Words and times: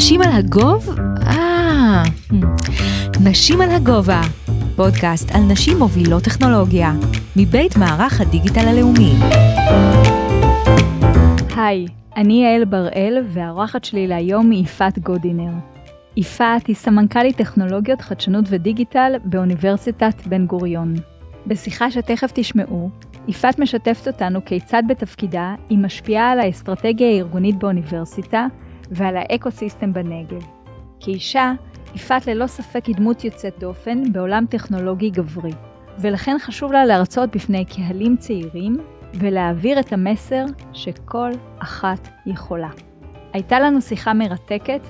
נשים 0.00 0.22
על 0.22 0.32
הגוב? 0.32 0.98
אה, 1.26 2.02
נשים 3.24 3.60
על 3.60 3.70
הגובה, 3.70 4.20
פודקאסט 4.76 5.30
על 5.34 5.42
נשים 5.42 5.78
מובילות 5.78 6.22
טכנולוגיה, 6.22 6.92
מבית 7.36 7.76
מערך 7.76 8.20
הדיגיטל 8.20 8.68
הלאומי. 8.68 9.12
היי, 11.56 11.86
אני 12.16 12.44
יעל 12.44 12.64
בראל, 12.64 13.24
והאורחת 13.32 13.84
שלי 13.84 14.06
להיום 14.06 14.50
היא 14.50 14.64
יפעת 14.64 14.98
גודינר. 14.98 15.52
יפעת 16.16 16.66
היא 16.66 16.76
סמנכ"לית 16.76 17.36
טכנולוגיות, 17.36 18.00
חדשנות 18.00 18.44
ודיגיטל 18.48 19.12
באוניברסיטת 19.24 20.26
בן 20.26 20.46
גוריון. 20.46 20.94
בשיחה 21.46 21.90
שתכף 21.90 22.30
תשמעו, 22.34 22.90
יפעת 23.28 23.58
משתפת 23.58 24.06
אותנו 24.06 24.44
כיצד 24.44 24.82
בתפקידה 24.88 25.54
היא 25.68 25.78
משפיעה 25.78 26.30
על 26.30 26.40
האסטרטגיה 26.40 27.08
הארגונית 27.08 27.58
באוניברסיטה 27.58 28.46
ועל 28.90 29.16
ה 29.16 29.24
ecosystem 29.24 29.92
בנגב. 29.92 30.46
כאישה, 31.00 31.52
יפעת 31.94 32.26
ללא 32.26 32.46
ספק 32.46 32.84
היא 32.84 32.96
דמות 32.96 33.24
יוצאת 33.24 33.54
דופן 33.58 34.12
בעולם 34.12 34.44
טכנולוגי 34.50 35.10
גברי, 35.10 35.52
ולכן 35.98 36.36
חשוב 36.40 36.72
לה 36.72 36.84
להרצות 36.84 37.36
בפני 37.36 37.64
קהלים 37.64 38.16
צעירים 38.16 38.76
ולהעביר 39.14 39.80
את 39.80 39.92
המסר 39.92 40.44
שכל 40.72 41.30
אחת 41.58 42.08
יכולה. 42.26 42.70
הייתה 43.32 43.60
לנו 43.60 43.80
שיחה 43.80 44.12
מרתקת, 44.12 44.80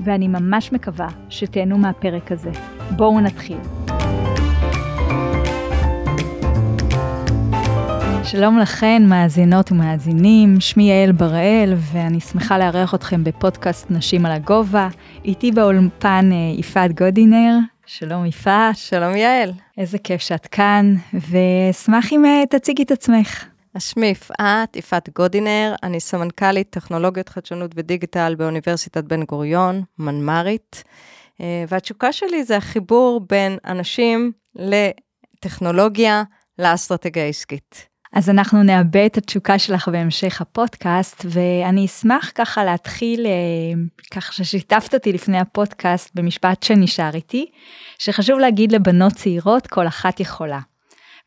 ואני 0.00 0.28
ממש 0.28 0.72
מקווה 0.72 1.08
שתהנו 1.28 1.78
מהפרק 1.78 2.32
הזה. 2.32 2.50
בואו 2.96 3.20
נתחיל. 3.20 3.58
שלום 8.30 8.58
לכן, 8.58 9.02
מאזינות 9.06 9.72
ומאזינים, 9.72 10.60
שמי 10.60 10.90
יעל 10.90 11.12
בראל, 11.12 11.74
ואני 11.92 12.20
שמחה 12.20 12.58
לארח 12.58 12.94
אתכם 12.94 13.24
בפודקאסט 13.24 13.90
נשים 13.90 14.26
על 14.26 14.32
הגובה. 14.32 14.88
איתי 15.24 15.52
באולפן 15.52 16.30
אה, 16.32 16.58
יפעת 16.58 17.00
גודינר. 17.00 17.54
שלום 17.86 18.26
יפעת. 18.26 18.76
שלום 18.76 19.16
יעל. 19.16 19.52
איזה 19.78 19.98
כיף 19.98 20.20
שאת 20.20 20.46
כאן, 20.46 20.94
ואשמח 21.12 22.12
אם 22.12 22.24
אה, 22.24 22.42
תציגי 22.50 22.82
את 22.82 22.90
עצמך. 22.90 23.44
שמי 23.78 24.06
יפעת, 24.06 24.76
יפעת 24.76 25.08
גודינר, 25.18 25.74
אני 25.82 26.00
סמנכ"לית 26.00 26.70
טכנולוגיות 26.70 27.28
חדשנות 27.28 27.70
ודיגיטל 27.74 28.34
באוניברסיטת 28.38 29.04
בן 29.04 29.22
גוריון, 29.22 29.82
מנמ"רית, 29.98 30.84
אה, 31.40 31.64
והתשוקה 31.68 32.12
שלי 32.12 32.44
זה 32.44 32.56
החיבור 32.56 33.20
בין 33.28 33.58
אנשים 33.64 34.32
לטכנולוגיה 34.54 36.22
לאסטרטגיה 36.58 37.24
העסקית. 37.24 37.87
אז 38.12 38.30
אנחנו 38.30 38.62
נאבד 38.62 39.08
את 39.12 39.16
התשוקה 39.16 39.58
שלך 39.58 39.88
בהמשך 39.88 40.40
הפודקאסט, 40.40 41.24
ואני 41.28 41.86
אשמח 41.86 42.32
ככה 42.34 42.64
להתחיל, 42.64 43.26
אה, 43.26 43.30
ככה 44.10 44.32
ששיתפת 44.32 44.94
אותי 44.94 45.12
לפני 45.12 45.38
הפודקאסט 45.38 46.10
במשפט 46.14 46.62
שנשאר 46.62 47.14
איתי, 47.14 47.46
שחשוב 47.98 48.38
להגיד 48.38 48.72
לבנות 48.72 49.12
צעירות, 49.12 49.66
כל 49.66 49.86
אחת 49.86 50.20
יכולה. 50.20 50.60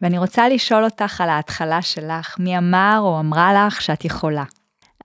ואני 0.02 0.18
רוצה 0.18 0.50
לשאול 0.50 0.84
אותך 0.84 1.22
על 1.22 1.30
ההתחלה 1.30 1.82
שלך, 1.82 2.36
מי 2.40 2.58
אמר 2.58 3.00
או 3.02 3.20
אמרה 3.20 3.54
לך 3.68 3.82
שאת 3.82 4.06
יכולה? 4.06 4.44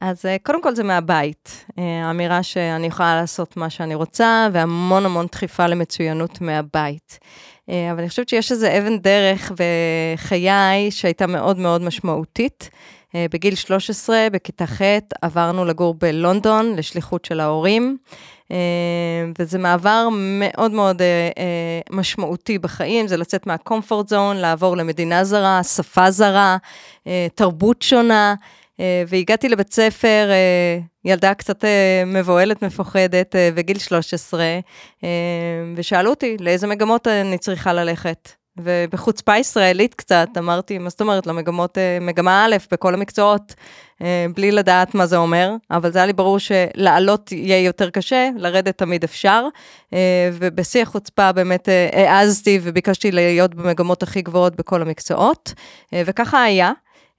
אז 0.00 0.26
אה, 0.26 0.36
קודם 0.42 0.62
כל 0.62 0.74
זה 0.74 0.82
מהבית, 0.82 1.64
אה, 1.78 2.04
האמירה 2.04 2.42
שאני 2.42 2.86
יכולה 2.86 3.20
לעשות 3.20 3.56
מה 3.56 3.70
שאני 3.70 3.94
רוצה, 3.94 4.48
והמון 4.52 5.06
המון 5.06 5.26
דחיפה 5.32 5.66
למצוינות 5.66 6.40
מהבית. 6.40 7.18
אה, 7.70 7.90
אבל 7.92 8.00
אני 8.00 8.08
חושבת 8.08 8.28
שיש 8.28 8.52
איזה 8.52 8.78
אבן 8.78 8.98
דרך 8.98 9.52
בחיי 9.52 10.90
שהייתה 10.90 11.26
מאוד 11.26 11.58
מאוד 11.58 11.82
משמעותית. 11.82 12.70
בגיל 13.32 13.54
13, 13.54 14.26
בכיתה 14.32 14.66
ח', 14.66 14.80
עברנו 15.22 15.64
לגור 15.64 15.94
בלונדון 15.94 16.76
לשליחות 16.76 17.24
של 17.24 17.40
ההורים. 17.40 17.96
וזה 19.38 19.58
מעבר 19.58 20.08
מאוד 20.12 20.70
מאוד 20.70 21.02
משמעותי 21.90 22.58
בחיים, 22.58 23.08
זה 23.08 23.16
לצאת 23.16 23.46
מהקומפורט 23.46 24.08
זון, 24.08 24.36
לעבור 24.36 24.76
למדינה 24.76 25.24
זרה, 25.24 25.62
שפה 25.62 26.10
זרה, 26.10 26.56
תרבות 27.34 27.82
שונה. 27.82 28.34
אה, 28.80 29.02
והגעתי 29.08 29.48
לבית 29.48 29.72
ספר, 29.72 30.28
אה, 30.30 30.78
ילדה 31.04 31.34
קצת 31.34 31.64
אה, 31.64 32.02
מבוהלת, 32.06 32.62
מפוחדת, 32.62 33.34
בגיל 33.54 33.78
13, 33.78 34.44
ושאלו 35.76 36.10
אותי 36.10 36.36
לאיזה 36.40 36.66
מגמות 36.66 37.06
אני 37.06 37.38
צריכה 37.38 37.72
ללכת. 37.72 38.30
ובחוצפה 38.58 39.36
ישראלית 39.36 39.94
קצת, 39.94 40.28
אמרתי, 40.38 40.78
מה 40.78 40.88
זאת 40.90 41.00
אומרת, 41.00 41.26
למגמות, 41.26 41.78
מגמה 42.00 42.44
א' 42.46 42.56
בכל 42.72 42.94
המקצועות, 42.94 43.54
בלי 44.34 44.50
לדעת 44.52 44.94
מה 44.94 45.06
זה 45.06 45.16
אומר, 45.16 45.54
אבל 45.70 45.92
זה 45.92 45.98
היה 45.98 46.06
לי 46.06 46.12
ברור 46.12 46.38
שלעלות 46.38 47.32
יהיה 47.32 47.64
יותר 47.64 47.90
קשה, 47.90 48.28
לרדת 48.36 48.78
תמיד 48.78 49.04
אפשר, 49.04 49.46
ובשיא 50.32 50.82
החוצפה 50.82 51.32
באמת 51.32 51.68
העזתי 51.92 52.60
וביקשתי 52.62 53.12
להיות 53.12 53.54
במגמות 53.54 54.02
הכי 54.02 54.22
גבוהות 54.22 54.56
בכל 54.56 54.82
המקצועות, 54.82 55.54
וככה 55.94 56.42
היה. 56.42 56.72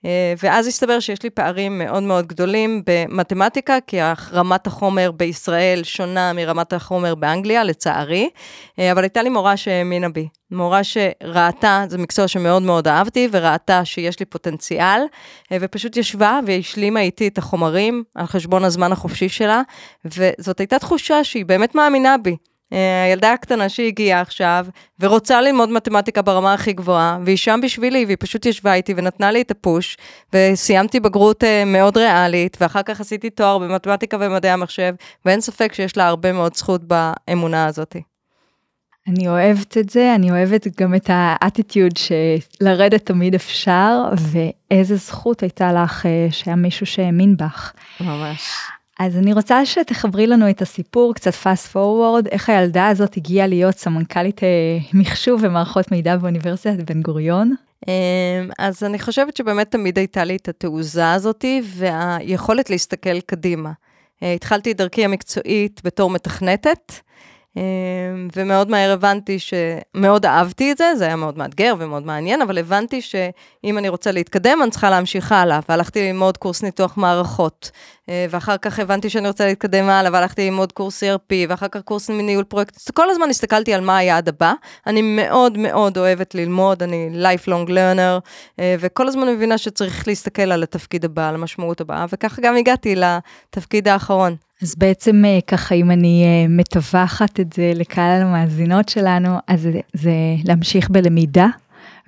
אה, 0.05 0.33
ואז 0.43 0.67
הסתבר 0.67 0.99
שיש 0.99 1.23
לי 1.23 1.29
פערים 1.29 1.77
מאוד 1.77 2.03
מאוד 2.03 2.27
גדולים 2.27 2.83
במתמטיקה, 2.85 3.77
כי 3.87 3.97
רמת 4.33 4.67
החומר 4.67 5.11
בישראל 5.11 5.83
שונה 5.83 6.33
מרמת 6.33 6.73
החומר 6.73 7.15
באנגליה, 7.15 7.63
לצערי, 7.63 8.29
אה, 8.79 8.91
אבל 8.91 9.03
הייתה 9.03 9.23
לי 9.23 9.29
מורה 9.29 9.57
שהאמינה 9.57 10.09
בי. 10.09 10.27
מורה 10.51 10.81
שראתה, 10.83 11.85
זה 11.89 11.97
מקצוע 11.97 12.27
שמאוד 12.27 12.63
מאוד 12.63 12.87
אהבתי, 12.87 13.27
וראתה 13.31 13.85
שיש 13.85 14.19
לי 14.19 14.25
פוטנציאל, 14.25 15.01
אה, 15.51 15.57
ופשוט 15.61 15.97
ישבה 15.97 16.39
והשלימה 16.45 16.99
איתי 16.99 17.27
את 17.27 17.37
החומרים 17.37 18.03
על 18.15 18.25
חשבון 18.25 18.63
הזמן 18.63 18.91
החופשי 18.91 19.29
שלה, 19.29 19.61
וזאת 20.05 20.59
הייתה 20.59 20.79
תחושה 20.79 21.23
שהיא 21.23 21.45
באמת 21.45 21.75
מאמינה 21.75 22.17
בי. 22.17 22.35
אה, 22.73 23.03
הילדה 23.03 23.33
הקטנה 23.33 23.69
שהגיעה 23.69 24.21
עכשיו, 24.21 24.65
ורוצה 24.99 25.41
ללמוד 25.41 25.69
מתמטיקה 25.69 26.21
ברמה 26.21 26.53
הכי 26.53 26.73
גבוהה, 26.73 27.17
והיא 27.25 27.37
שם 27.37 27.59
בשבילי, 27.63 28.05
והיא 28.05 28.17
פשוט 28.19 28.45
ישבה 28.45 28.73
איתי 28.73 28.93
ונתנה 28.97 29.31
לי 29.31 29.41
את 29.41 29.51
הפוש, 29.51 29.97
וסיימתי 30.33 30.99
בגרות 30.99 31.43
uh, 31.43 31.47
מאוד 31.65 31.97
ריאלית, 31.97 32.57
ואחר 32.61 32.83
כך 32.83 33.01
עשיתי 33.01 33.29
תואר 33.29 33.57
במתמטיקה 33.57 34.17
ומדעי 34.19 34.51
המחשב, 34.51 34.93
ואין 35.25 35.41
ספק 35.41 35.73
שיש 35.73 35.97
לה 35.97 36.07
הרבה 36.07 36.33
מאוד 36.33 36.55
זכות 36.55 36.81
באמונה 36.83 37.65
הזאת. 37.65 37.95
אני 39.07 39.27
אוהבת 39.27 39.77
את 39.77 39.89
זה, 39.89 40.15
אני 40.15 40.31
אוהבת 40.31 40.67
גם 40.81 40.95
את 40.95 41.09
האטיטיוד 41.13 41.91
שלרדת 41.97 43.05
תמיד 43.05 43.35
אפשר, 43.35 44.03
ואיזה 44.17 44.95
זכות 44.95 45.41
הייתה 45.41 45.73
לך 45.73 46.05
אה, 46.05 46.27
שהיה 46.31 46.55
מישהו 46.55 46.85
שהאמין 46.85 47.37
בך. 47.37 47.73
ממש. 47.99 48.41
אז 48.99 49.17
אני 49.17 49.33
רוצה 49.33 49.65
שתחברי 49.65 50.27
לנו 50.27 50.49
את 50.49 50.61
הסיפור 50.61 51.13
קצת 51.13 51.33
fast 51.33 51.73
forward, 51.73 52.27
איך 52.31 52.49
הילדה 52.49 52.87
הזאת 52.87 53.17
הגיעה 53.17 53.47
להיות 53.47 53.75
סמנכ"לית 53.75 54.43
אה, 54.43 54.47
מחשוב 54.93 55.39
ומערכות 55.43 55.91
מידע 55.91 56.17
באוניברסיטת 56.17 56.91
בן 56.91 57.01
גוריון. 57.01 57.55
אמ, 57.87 57.93
אז 58.59 58.83
אני 58.83 58.99
חושבת 58.99 59.37
שבאמת 59.37 59.71
תמיד 59.71 59.97
הייתה 59.97 60.23
לי 60.23 60.35
את 60.35 60.47
התעוזה 60.47 61.11
הזאתי 61.11 61.61
והיכולת 61.65 62.69
להסתכל 62.69 63.19
קדימה. 63.19 63.71
אה, 64.23 64.33
התחלתי 64.33 64.71
את 64.71 64.77
דרכי 64.77 65.05
המקצועית 65.05 65.81
בתור 65.83 66.09
מתכנתת. 66.09 66.93
אמ, 67.57 68.27
ומאוד 68.35 68.69
מהר 68.69 68.91
הבנתי 68.91 69.37
שמאוד 69.39 70.25
אהבתי 70.25 70.71
את 70.71 70.77
זה, 70.77 70.91
זה 70.97 71.05
היה 71.05 71.15
מאוד 71.15 71.37
מאתגר 71.37 71.75
ומאוד 71.79 72.05
מעניין, 72.05 72.41
אבל 72.41 72.57
הבנתי 72.57 73.01
שאם 73.01 73.77
אני 73.77 73.89
רוצה 73.89 74.11
להתקדם, 74.11 74.59
אני 74.63 74.71
צריכה 74.71 74.89
להמשיך 74.89 75.31
הלאה, 75.31 75.59
והלכתי 75.69 76.07
ללמוד 76.07 76.37
קורס 76.37 76.63
ניתוח 76.63 76.97
מערכות, 76.97 77.71
אה, 78.09 78.25
ואחר 78.29 78.57
כך 78.57 78.79
הבנתי 78.79 79.09
שאני 79.09 79.27
רוצה 79.27 79.45
להתקדם 79.45 79.89
הלאה, 79.89 80.11
והלכתי 80.13 80.45
ללמוד 80.45 80.71
קורס 80.71 81.03
ERP, 81.03 81.33
ואחר 81.49 81.67
כך 81.67 81.81
קורס 81.81 82.09
מניהול 82.09 82.43
פרויקט, 82.43 82.91
כל 82.91 83.09
הזמן 83.09 83.29
הסתכלתי 83.29 83.73
על 83.73 83.81
מה 83.81 83.97
היעד 83.97 84.29
הבא, 84.29 84.53
אני 84.87 85.01
מאוד 85.01 85.57
מאוד 85.57 85.97
אוהבת 85.97 86.35
ללמוד, 86.35 86.83
אני 86.83 87.09
lifelong 87.13 87.69
learner, 87.69 88.19
אה, 88.59 88.75
וכל 88.79 89.07
הזמן 89.07 89.27
מבינה 89.27 89.57
שצריך 89.57 90.07
להסתכל 90.07 90.51
על 90.51 90.63
התפקיד 90.63 91.05
הבא, 91.05 91.29
על 91.29 91.35
המשמעות 91.35 91.81
הבאה, 91.81 92.05
וככה 92.13 92.41
גם 92.41 92.55
הגעתי 92.55 92.95
לתפקיד 92.95 93.87
האחרון. 93.87 94.46
אז 94.61 94.75
בעצם 94.75 95.25
אה, 95.25 95.39
ככה 95.47 95.75
אם 95.75 95.91
אני 95.91 96.23
אה, 96.23 96.45
מטווחת 96.49 97.39
את 97.39 97.53
זה 97.53 97.71
לקהל 97.75 98.21
המאזינות 98.21 98.89
שלנו, 98.89 99.37
אז 99.47 99.61
זה, 99.61 99.79
זה 99.93 100.11
להמשיך 100.43 100.89
בלמידה 100.89 101.47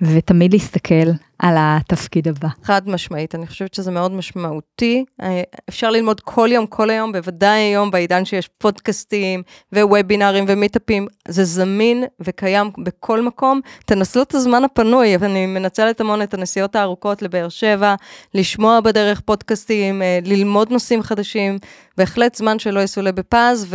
ותמיד 0.02 0.52
להסתכל 0.52 1.10
על 1.38 1.54
התפקיד 1.58 2.28
הבא. 2.28 2.48
חד 2.62 2.88
משמעית, 2.88 3.34
אני 3.34 3.46
חושבת 3.46 3.74
שזה 3.74 3.90
מאוד 3.90 4.12
משמעותי. 4.12 5.04
אה, 5.22 5.42
אפשר 5.68 5.90
ללמוד 5.90 6.20
כל 6.20 6.48
יום, 6.52 6.66
כל 6.66 6.90
היום, 6.90 7.12
בוודאי 7.12 7.58
היום 7.60 7.90
בעידן 7.90 8.24
שיש 8.24 8.48
פודקאסטים 8.58 9.42
ווובינארים 9.72 10.44
ומיטאפים, 10.48 11.06
זה 11.28 11.44
זמין 11.44 12.04
וקיים 12.20 12.70
בכל 12.84 13.20
מקום. 13.22 13.60
תנצלו 13.84 14.22
את 14.22 14.34
הזמן 14.34 14.64
הפנוי, 14.64 15.16
אני 15.16 15.46
מנצלת 15.46 16.00
המון 16.00 16.22
את 16.22 16.34
הנסיעות 16.34 16.76
הארוכות 16.76 17.22
לבאר 17.22 17.48
שבע, 17.48 17.94
לשמוע 18.34 18.80
בדרך 18.80 19.20
פודקאסטים, 19.20 20.02
אה, 20.02 20.18
ללמוד 20.24 20.70
נושאים 20.72 21.02
חדשים, 21.02 21.58
בהחלט 21.96 22.34
זמן 22.34 22.58
שלא 22.58 22.80
יסולא 22.80 23.10
בפז, 23.10 23.74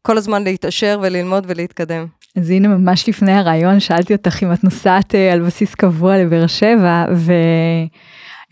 וכל 0.00 0.18
הזמן 0.18 0.44
להתעשר 0.44 0.98
וללמוד 1.02 1.44
ולהתקדם. 1.48 2.06
אז 2.36 2.50
הנה 2.50 2.68
ממש 2.68 3.08
לפני 3.08 3.32
הרעיון 3.32 3.80
שאלתי 3.80 4.14
אותך 4.14 4.42
אם 4.42 4.52
את 4.52 4.64
נוסעת 4.64 5.14
אה, 5.14 5.32
על 5.32 5.42
בסיס 5.42 5.74
קבוע 5.74 6.18
לבאר 6.18 6.46
שבע 6.46 7.04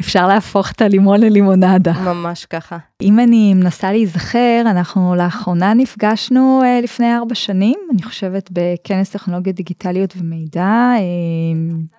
אפשר 0.01 0.27
להפוך 0.27 0.71
את 0.71 0.83
הלימון 0.83 1.21
ללימונדה. 1.21 1.93
ממש 2.05 2.47
ככה. 2.47 2.79
אם 3.03 3.21
אני 3.21 3.55
מנסה 3.55 3.93
להיזכר, 3.93 4.63
אנחנו 4.67 5.15
לאחרונה 5.15 5.75
נפגשנו 5.75 6.63
אה, 6.65 6.81
לפני 6.81 7.17
ארבע 7.17 7.35
שנים, 7.35 7.79
אני 7.93 8.03
חושבת 8.03 8.51
בכנס 8.53 9.11
טכנולוגיות 9.11 9.57
דיגיטליות 9.57 10.15
ומידע 10.17 10.93
אה, 10.97 11.01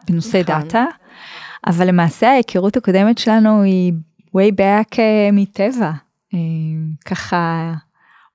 בנושא 0.08 0.42
נכון. 0.48 0.62
דאטה, 0.62 0.86
אבל 1.68 1.88
למעשה 1.88 2.30
ההיכרות 2.30 2.78
הקודמת 2.78 3.18
שלנו 3.18 3.62
היא 3.62 3.94
way 4.38 4.52
back 4.52 4.98
מטבע. 5.34 5.92
ככה, 7.06 7.74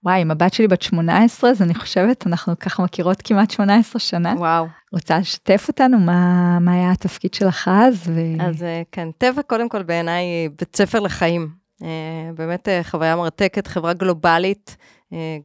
וואי, 0.04 0.20
עם 0.20 0.30
הבת 0.30 0.54
שלי 0.54 0.68
בת 0.68 0.82
18, 0.82 1.50
אז 1.50 1.62
אני 1.62 1.74
חושבת, 1.74 2.26
אנחנו 2.26 2.58
ככה 2.58 2.82
מכירות 2.82 3.22
כמעט 3.22 3.50
18 3.50 4.00
שנה. 4.00 4.34
וואו. 4.38 4.66
רוצה 4.92 5.18
לשתף 5.18 5.64
אותנו 5.68 5.98
מה, 5.98 6.58
מה 6.60 6.72
היה 6.72 6.92
התפקיד 6.92 7.34
שלך 7.34 7.70
אז? 7.72 8.02
ו... 8.06 8.20
אז 8.40 8.62
אה, 8.62 8.82
כן, 8.92 9.08
טבע 9.18 9.42
קודם 9.42 9.68
כל 9.68 9.82
בעיניי 9.82 10.48
בית 10.58 10.76
ספר 10.76 11.00
לחיים. 11.00 11.48
אה, 11.82 11.88
באמת 12.34 12.68
אה, 12.68 12.80
חוויה 12.84 13.16
מרתקת, 13.16 13.66
חברה 13.66 13.92
גלובלית, 13.92 14.76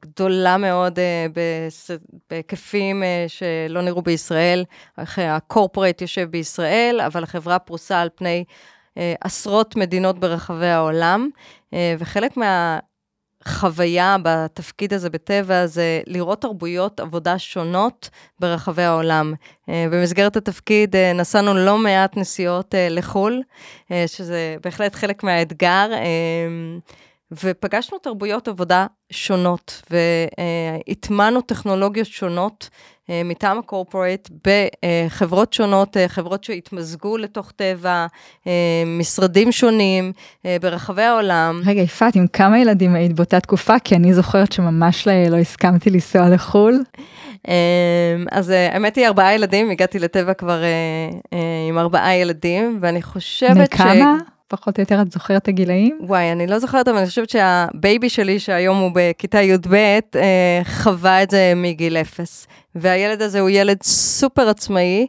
גדולה 0.02 0.58
מאוד 0.58 1.00
בהיקפים 2.30 3.04
שלא 3.28 3.82
נראו 3.82 4.02
בישראל. 4.02 4.64
איך, 4.98 5.20
הקורפורט 5.20 6.02
יושב 6.02 6.28
בישראל, 6.32 7.02
אבל 7.06 7.24
החברה 7.24 7.60
פרוסה 7.60 8.02
על 8.02 8.10
פני 8.16 8.44
עשרות 9.22 9.76
מדינות 9.76 10.20
ברחבי 10.20 10.68
העולם, 10.68 11.30
וחלק 12.00 12.38
מה... 12.38 12.80
חוויה 13.48 14.16
בתפקיד 14.24 14.94
הזה 14.94 15.10
בטבע 15.10 15.68
זה 15.68 16.02
לראות 16.08 16.42
תרבויות 16.42 17.00
עבודה 17.00 17.40
שונות 17.40 18.10
ברחבי 18.40 18.84
העולם. 18.84 19.34
אה, 19.70 19.86
במסגרת 19.92 20.36
התפקיד 20.38 20.96
אה, 20.96 21.14
נסענו 21.14 21.54
לא 21.54 21.78
מעט 21.78 22.18
נסיעות 22.18 22.76
אה, 22.76 22.88
לחו"ל, 22.90 23.42
שזה 24.08 24.56
בהחלט 24.64 24.96
חלק 24.96 25.24
מהאתגר, 25.24 25.88
ופגשנו 27.32 27.98
תרבויות 27.98 28.48
עבודה 28.48 28.86
שונות, 29.12 29.82
והטמענו 29.90 31.42
טכנולוגיות 31.42 32.08
שונות 32.08 32.70
מטעם 33.26 33.60
הקורפורט 33.60 34.30
בחברות 34.46 35.54
שונות, 35.54 35.98
אה, 35.98 36.08
חברות 36.08 36.44
שהתמזגו 36.44 37.18
לתוך 37.18 37.52
טבע, 37.52 38.06
אה, 38.48 38.52
משרדים 39.00 39.52
שונים 39.52 40.12
אה, 40.46 40.58
ברחבי 40.62 41.02
העולם. 41.02 41.62
רגע, 41.66 41.82
יפעת, 41.82 42.16
עם 42.16 42.28
כמה 42.28 42.60
ילדים 42.60 42.96
היית 42.96 43.14
באותה 43.14 43.40
תקופה? 43.40 43.80
כי 43.80 43.96
אני 43.96 44.14
זוכרת 44.14 44.52
שממש 44.52 45.08
לא, 45.08 45.14
לא 45.30 45.38
הסכמתי 45.38 45.90
לנסוע 45.90 46.30
לחו"ל. 46.30 46.84
אז 48.32 48.52
אה, 48.52 48.74
האמת 48.74 48.96
היא 48.96 49.08
ארבעה 49.08 49.36
ילדים, 49.36 49.70
הגעתי 49.70 50.00
לטבע 50.00 50.34
כבר 50.34 50.64
אה, 50.64 50.70
אה, 51.34 51.40
עם 51.70 51.78
ארבעה 51.78 52.16
ילדים, 52.16 52.78
ואני 52.82 53.02
חושבת 53.02 53.56
בני 53.56 53.68
כמה? 53.68 54.18
פחות 54.52 54.78
או 54.78 54.82
יותר 54.82 55.02
את 55.02 55.12
זוכרת 55.12 55.42
את 55.42 55.48
הגילאים? 55.48 56.00
וואי, 56.02 56.32
אני 56.32 56.48
לא 56.48 56.60
זוכרת, 56.60 56.88
אבל 56.88 56.98
אני 56.98 57.08
חושבת 57.08 57.30
שה 57.30 57.64
baby 57.64 58.10
שלי, 58.10 58.40
שהיום 58.40 58.78
הוא 58.78 58.92
בכיתה 58.94 59.42
י"ב, 59.42 59.74
אה, 59.74 60.62
חווה 60.64 61.24
את 61.24 61.32
זה 61.32 61.54
מגיל 61.56 61.98
אפס. 61.98 62.48
והילד 62.76 63.22
הזה 63.22 63.40
הוא 63.40 63.50
ילד 63.50 63.84
סופר 63.84 64.50
עצמאי, 64.50 65.08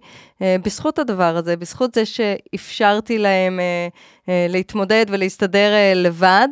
בזכות 0.65 0.99
הדבר 0.99 1.37
הזה, 1.37 1.57
בזכות 1.57 1.95
זה 1.95 2.07
שאפשרתי 2.07 3.19
להם 3.19 3.61
אה, 3.61 3.89
אה, 4.29 4.47
להתמודד 4.49 5.07
ולהסתדר 5.09 5.73
אה, 5.73 5.93
לבד, 5.95 6.49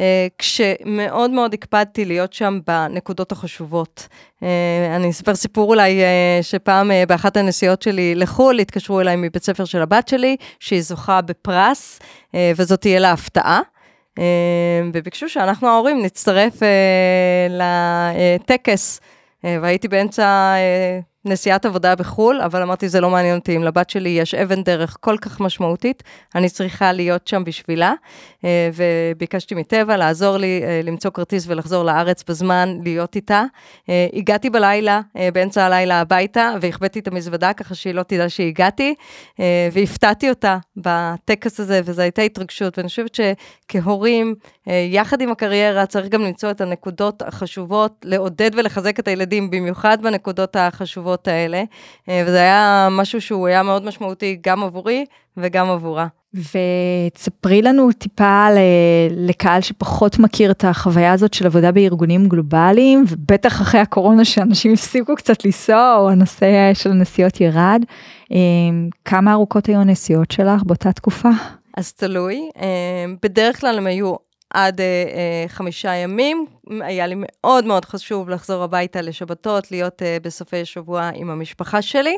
אה, 0.00 0.26
כשמאוד 0.38 1.30
מאוד 1.30 1.54
הקפדתי 1.54 2.04
להיות 2.04 2.32
שם 2.32 2.58
בנקודות 2.66 3.32
החשובות. 3.32 4.08
אה, 4.42 4.96
אני 4.96 5.10
אספר 5.10 5.34
סיפור 5.34 5.68
אולי, 5.68 6.02
אה, 6.02 6.38
שפעם 6.42 6.90
אה, 6.90 7.04
באחת 7.08 7.36
הנסיעות 7.36 7.82
שלי 7.82 8.14
לחו"ל, 8.14 8.58
התקשרו 8.58 9.00
אליי 9.00 9.16
מבית 9.16 9.44
ספר 9.44 9.64
של 9.64 9.82
הבת 9.82 10.08
שלי, 10.08 10.36
שהיא 10.60 10.82
זוכה 10.82 11.20
בפרס, 11.20 12.00
אה, 12.34 12.52
וזאת 12.56 12.80
תהיה 12.80 13.00
לה 13.00 13.12
הפתעה. 13.12 13.60
אה, 14.18 14.24
וביקשו 14.92 15.28
שאנחנו 15.28 15.68
ההורים 15.68 16.02
נצטרף 16.02 16.62
אה, 16.62 17.48
לטקס, 17.50 19.00
אה, 19.44 19.58
והייתי 19.62 19.88
באמצע 19.88 20.24
אה, 20.56 21.00
נסיעת 21.24 21.66
עבודה 21.66 21.94
בחו"ל, 21.94 22.40
אבל 22.40 22.62
אמרתי, 22.62 22.88
זה 22.88 23.00
לא 23.00 23.10
מעניין 23.10 23.38
אותי, 23.38 23.56
אם 23.56 23.62
לבת 23.62 23.90
שלי 23.90 24.08
יש 24.08 24.34
אבן 24.34 24.62
דרך 24.62 24.96
כל 25.00 25.16
כך 25.20 25.40
משמעותית, 25.40 26.02
אני 26.34 26.48
צריכה 26.48 26.92
להיות 26.92 27.26
שם 27.26 27.44
בשבילה, 27.44 27.92
אה, 28.44 28.70
וביקשתי 28.74 29.54
מטבע 29.54 29.96
לעזור 29.96 30.36
לי 30.36 30.62
אה, 30.64 30.80
למצוא 30.84 31.10
כרטיס 31.10 31.44
ולחזור 31.46 31.84
לארץ 31.84 32.24
בזמן, 32.28 32.78
להיות 32.84 33.16
איתה. 33.16 33.44
אה, 33.88 34.06
הגעתי 34.12 34.50
בלילה, 34.50 35.00
באמצע 35.32 35.64
הלילה 35.64 36.00
הביתה, 36.00 36.54
והחבאתי 36.60 36.98
את 36.98 37.08
המזוודה 37.08 37.52
ככה 37.52 37.74
שהיא 37.74 37.94
לא 37.94 38.02
תדע 38.02 38.28
שהגעתי, 38.28 38.94
והפתעתי 39.72 40.28
אותה 40.28 40.58
בטקס 40.76 41.60
הזה, 41.60 41.80
וזו 41.84 42.02
הייתה 42.02 42.22
התרגשות, 42.22 42.78
ואני 42.78 42.88
חושבת 42.88 43.14
שכהורים, 43.14 44.34
יחד 44.66 45.20
עם 45.20 45.30
הקריירה, 45.30 45.86
צריך 45.86 46.08
גם 46.08 46.22
למצוא 46.22 46.50
את 46.50 46.60
הנקודות 46.60 47.22
החשובות, 47.22 47.92
לעודד 48.04 48.50
ולחזק 48.54 48.98
את 48.98 49.08
הילדים, 49.08 49.50
במיוחד 49.50 50.02
בנקודות 50.02 50.56
החשובות 50.56 51.09
האלה, 51.28 51.62
אה, 52.08 52.22
וזה 52.26 52.38
היה 52.38 52.88
משהו 52.90 53.20
שהוא 53.20 53.46
היה 53.46 53.62
מאוד 53.62 53.84
משמעותי 53.84 54.38
גם 54.42 54.62
עבורי 54.62 55.04
וגם 55.36 55.70
עבורה. 55.70 56.06
ותספרי 56.34 57.62
לנו 57.62 57.92
טיפה 57.92 58.46
לקהל 59.10 59.60
שפחות 59.60 60.18
מכיר 60.18 60.50
את 60.50 60.64
החוויה 60.64 61.12
הזאת 61.12 61.34
של 61.34 61.46
עבודה 61.46 61.72
בארגונים 61.72 62.28
גלובליים, 62.28 63.04
ובטח 63.08 63.62
אחרי 63.62 63.80
הקורונה 63.80 64.24
שאנשים 64.24 64.72
הפסיקו 64.72 65.16
קצת 65.16 65.44
לנסוע, 65.44 65.96
או 65.98 66.10
הנושא 66.10 66.46
של 66.74 66.90
הנסיעות 66.90 67.40
ירד. 67.40 67.84
אה, 68.32 68.38
כמה 69.04 69.32
ארוכות 69.32 69.66
היו 69.66 69.80
הנסיעות 69.80 70.30
שלך 70.30 70.62
באותה 70.62 70.92
תקופה? 70.92 71.30
אז 71.76 71.92
תלוי, 71.92 72.50
אה, 72.60 73.04
בדרך 73.22 73.60
כלל 73.60 73.78
הם 73.78 73.86
היו 73.86 74.14
עד 74.50 74.80
אה, 74.80 74.86
אה, 74.86 75.48
חמישה 75.48 75.94
ימים, 75.94 76.46
היה 76.80 77.06
לי 77.06 77.14
מאוד 77.18 77.64
מאוד 77.64 77.84
חשוב 77.84 78.30
לחזור 78.30 78.62
הביתה 78.62 79.00
לשבתות, 79.00 79.70
להיות 79.70 80.02
אה, 80.02 80.16
בסופי 80.22 80.64
שבוע 80.64 81.10
עם 81.14 81.30
המשפחה 81.30 81.82
שלי. 81.82 82.16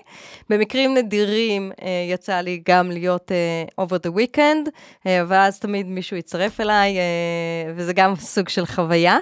במקרים 0.50 0.94
נדירים 0.94 1.72
אה, 1.82 1.88
יצא 2.10 2.40
לי 2.40 2.62
גם 2.68 2.90
להיות 2.90 3.32
אה, 3.32 3.84
over 3.84 3.98
the 4.06 4.10
weekend, 4.18 4.70
אה, 5.06 5.22
ואז 5.28 5.58
תמיד 5.58 5.86
מישהו 5.86 6.16
יצטרף 6.16 6.60
אליי, 6.60 6.98
אה, 6.98 7.72
וזה 7.76 7.92
גם 7.92 8.16
סוג 8.16 8.48
של 8.48 8.66
חוויה. 8.66 9.18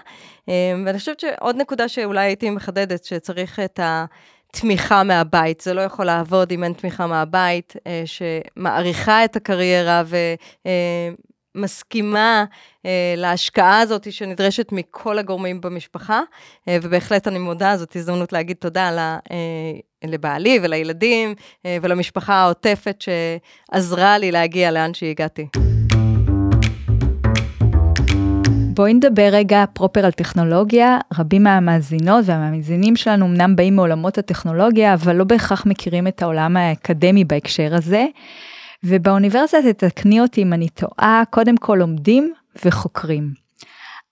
אה, 0.48 0.54
ואני 0.86 0.98
חושבת 0.98 1.20
שעוד 1.20 1.56
נקודה 1.56 1.88
שאולי 1.88 2.20
הייתי 2.20 2.50
מחדדת, 2.50 3.04
שצריך 3.04 3.60
את 3.60 3.80
ה... 3.80 4.04
תמיכה 4.52 5.02
מהבית, 5.02 5.60
זה 5.60 5.74
לא 5.74 5.80
יכול 5.80 6.04
לעבוד 6.04 6.52
אם 6.52 6.64
אין 6.64 6.72
תמיכה 6.72 7.06
מהבית, 7.06 7.74
אה, 7.86 8.02
שמעריכה 8.06 9.24
את 9.24 9.36
הקריירה 9.36 10.02
ומסכימה 11.54 12.44
אה, 12.86 13.14
להשקעה 13.16 13.80
הזאת 13.80 14.12
שנדרשת 14.12 14.72
מכל 14.72 15.18
הגורמים 15.18 15.60
במשפחה, 15.60 16.20
אה, 16.68 16.78
ובהחלט 16.82 17.28
אני 17.28 17.38
מודה, 17.38 17.76
זאת 17.76 17.96
הזדמנות 17.96 18.32
להגיד 18.32 18.56
תודה 18.56 18.90
ל, 18.90 18.98
אה, 18.98 19.18
לבעלי 20.04 20.58
ולילדים 20.62 21.34
אה, 21.66 21.76
ולמשפחה 21.82 22.34
העוטפת 22.34 23.04
שעזרה 23.72 24.18
לי 24.18 24.32
להגיע 24.32 24.70
לאן 24.70 24.94
שהגעתי. 24.94 25.46
בואי 28.74 28.94
נדבר 28.94 29.28
רגע 29.32 29.64
פרופר 29.72 30.04
על 30.04 30.12
טכנולוגיה. 30.12 30.98
רבים 31.18 31.42
מהמאזינות 31.42 32.24
והמאזינים 32.26 32.96
שלנו 32.96 33.26
אמנם 33.26 33.56
באים 33.56 33.76
מעולמות 33.76 34.18
הטכנולוגיה, 34.18 34.94
אבל 34.94 35.16
לא 35.16 35.24
בהכרח 35.24 35.66
מכירים 35.66 36.06
את 36.06 36.22
העולם 36.22 36.56
האקדמי 36.56 37.24
בהקשר 37.24 37.74
הזה. 37.74 38.06
ובאוניברסיטה, 38.84 39.72
תתקני 39.72 40.20
אותי 40.20 40.42
אם 40.42 40.52
אני 40.52 40.68
טועה, 40.68 41.22
קודם 41.30 41.56
כל 41.56 41.76
לומדים 41.80 42.32
וחוקרים. 42.64 43.32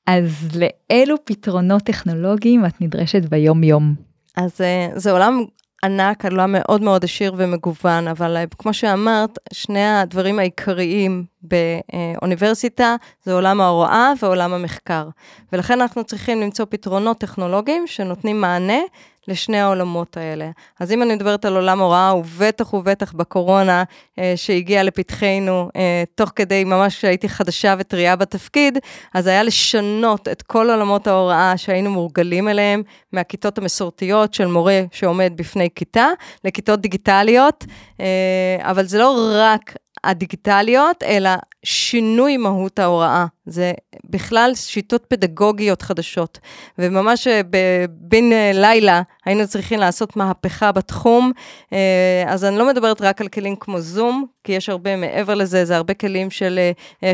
אז 0.07 0.49
לאילו 0.57 1.17
פתרונות 1.25 1.83
טכנולוגיים 1.83 2.67
את 2.67 2.81
נדרשת 2.81 3.25
ביום-יום? 3.25 3.95
אז 4.37 4.61
אה, 4.61 4.89
זה 4.95 5.13
עולם 5.13 5.45
ענק, 5.85 6.25
עולם 6.25 6.53
מאוד 6.53 6.83
מאוד 6.83 7.05
עשיר 7.05 7.35
ומגוון, 7.37 8.09
אבל 8.09 8.37
אה, 8.37 8.45
כמו 8.59 8.75
שאמרת, 8.75 9.39
שני 9.53 9.87
הדברים 9.87 10.39
העיקריים 10.39 11.25
באוניברסיטה 11.43 12.97
זה 13.25 13.33
עולם 13.33 13.61
ההוראה 13.61 14.13
ועולם 14.23 14.53
המחקר. 14.53 15.09
ולכן 15.53 15.81
אנחנו 15.81 16.05
צריכים 16.05 16.41
למצוא 16.41 16.67
פתרונות 16.69 17.19
טכנולוגיים 17.19 17.87
שנותנים 17.87 18.41
מענה 18.41 18.79
לשני 19.29 19.61
העולמות 19.61 20.17
האלה. 20.17 20.51
אז 20.81 20.93
אם 20.93 21.03
אני 21.03 21.15
מדברת 21.15 21.45
על 21.45 21.57
עולם 21.57 21.81
הוראה, 21.81 22.17
ובטח 22.17 22.75
ובטח 22.75 23.13
בקורונה 23.13 23.85
אה, 24.19 24.33
שהגיעה 24.37 24.83
לפתחנו, 24.83 25.71
אה, 25.77 26.05
תוך 26.15 26.33
כדי 26.37 26.65
ממש 26.65 26.97
כשהייתי 26.97 27.29
חדשה 27.29 27.75
וטריה 27.79 28.17
בתפקיד, 28.17 28.79
אז 29.15 29.27
היה 29.27 29.43
לשנות 29.43 30.29
את 30.29 30.43
כל 30.43 30.71
עולמות 30.71 31.07
ההוראה 31.07 31.57
שהיינו 31.57 31.91
מורגלים 31.91 32.49
אליהם, 32.49 32.83
מהכיתות 33.13 33.59
המסורתיות 33.59 34.35
של 34.35 34.47
מורה 34.47 34.83
שעומד 34.93 35.33
בפני 35.37 35.69
כיתה, 35.75 36.07
לכיתות 36.45 36.81
דיגיטליות, 36.81 37.65
אה, 38.01 38.57
אבל 38.61 38.85
זה 38.85 38.99
לא 38.99 39.31
רק 39.35 39.77
הדיגיטליות, 40.05 41.03
אלא 41.03 41.31
שינוי 41.65 42.37
מהות 42.37 42.79
ההוראה. 42.79 43.27
זה 43.49 43.73
בכלל 44.05 44.53
שיטות 44.55 45.05
פדגוגיות 45.09 45.83
חדשות. 45.83 46.39
וממש 46.79 47.27
אה, 47.27 47.41
בבין 47.51 48.33
אה, 48.33 48.51
לילה 48.55 49.03
היינו 49.25 49.47
צריכים 49.47 49.81
לעשות 49.81 50.17
מהפכה 50.17 50.73
בתחום. 50.73 51.33
אה, 51.73 52.25
אז 52.27 52.45
אני 52.45 52.59
לא 52.59 52.69
מדברת 52.69 53.03
רק 53.03 53.21
על 53.21 53.29
כלים 53.29 53.57
כמו 53.57 53.81
זום, 53.81 54.27
כי 54.45 54.53
יש 54.53 54.69
הרבה 54.69 54.97
מעבר 54.97 55.35
לזה, 55.35 55.65
זה 55.65 55.77
הרבה 55.77 55.95
כלים 55.95 56.31
של 56.31 56.59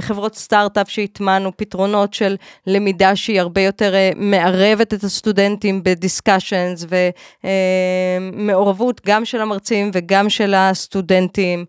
חברות 0.00 0.34
סטארט-אפ 0.34 0.90
שהטמענו, 0.90 1.56
פתרונות 1.56 2.14
של 2.14 2.36
למידה 2.66 3.16
שהיא 3.16 3.40
הרבה 3.40 3.60
יותר 3.60 3.94
מערבת 4.16 4.94
את 4.94 5.04
הסטודנטים 5.04 5.82
בדיסקשנס 5.82 6.86
ומעורבות 8.32 9.00
גם 9.06 9.24
של 9.24 9.40
המרצים 9.40 9.90
וגם 9.94 10.30
של 10.30 10.54
הסטודנטים. 10.54 11.64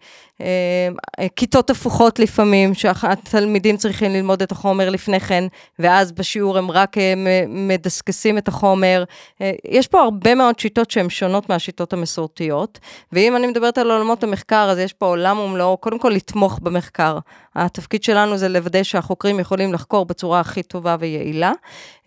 כיתות 1.36 1.70
הפוכות 1.70 2.20
לפעמים, 2.20 2.74
שהתלמידים 2.74 3.78
צריכים 3.78 4.12
ללמוד 4.12 4.42
את 4.42 4.52
החומר 4.56 4.90
לפני 4.90 5.20
כן, 5.20 5.44
ואז 5.80 6.12
בשיעור 6.12 6.58
הם 6.58 6.72
רק 6.72 6.98
אה, 6.98 7.14
מדסקסים 7.48 8.38
את 8.38 8.48
החומר. 8.48 9.04
אה, 9.42 9.52
יש 9.70 9.88
פה 9.88 10.02
הרבה 10.02 10.36
מאוד 10.36 10.60
שיטות 10.60 10.92
שהן 10.92 11.10
שונות 11.10 11.50
מהשיטות 11.50 11.94
המסורתיות, 11.94 12.80
ואם 13.12 13.36
אני 13.36 13.48
מדברת 13.48 13.78
על 13.78 13.92
עולמות 13.92 14.24
המחקר, 14.24 14.68
אז 14.72 14.78
יש 14.80 14.94
פה 14.94 15.06
עולם 15.06 15.40
ומלואו, 15.40 15.78
קודם 15.78 16.00
כל 16.00 16.10
לתמוך 16.10 16.60
במחקר. 16.64 17.18
התפקיד 17.56 18.04
שלנו 18.04 18.38
זה 18.38 18.50
לוודא 18.50 18.84
שהחוקרים 18.84 19.40
יכולים 19.40 19.74
לחקור 19.74 20.06
בצורה 20.06 20.40
הכי 20.40 20.64
טובה 20.64 20.96
ויעילה, 21.00 21.52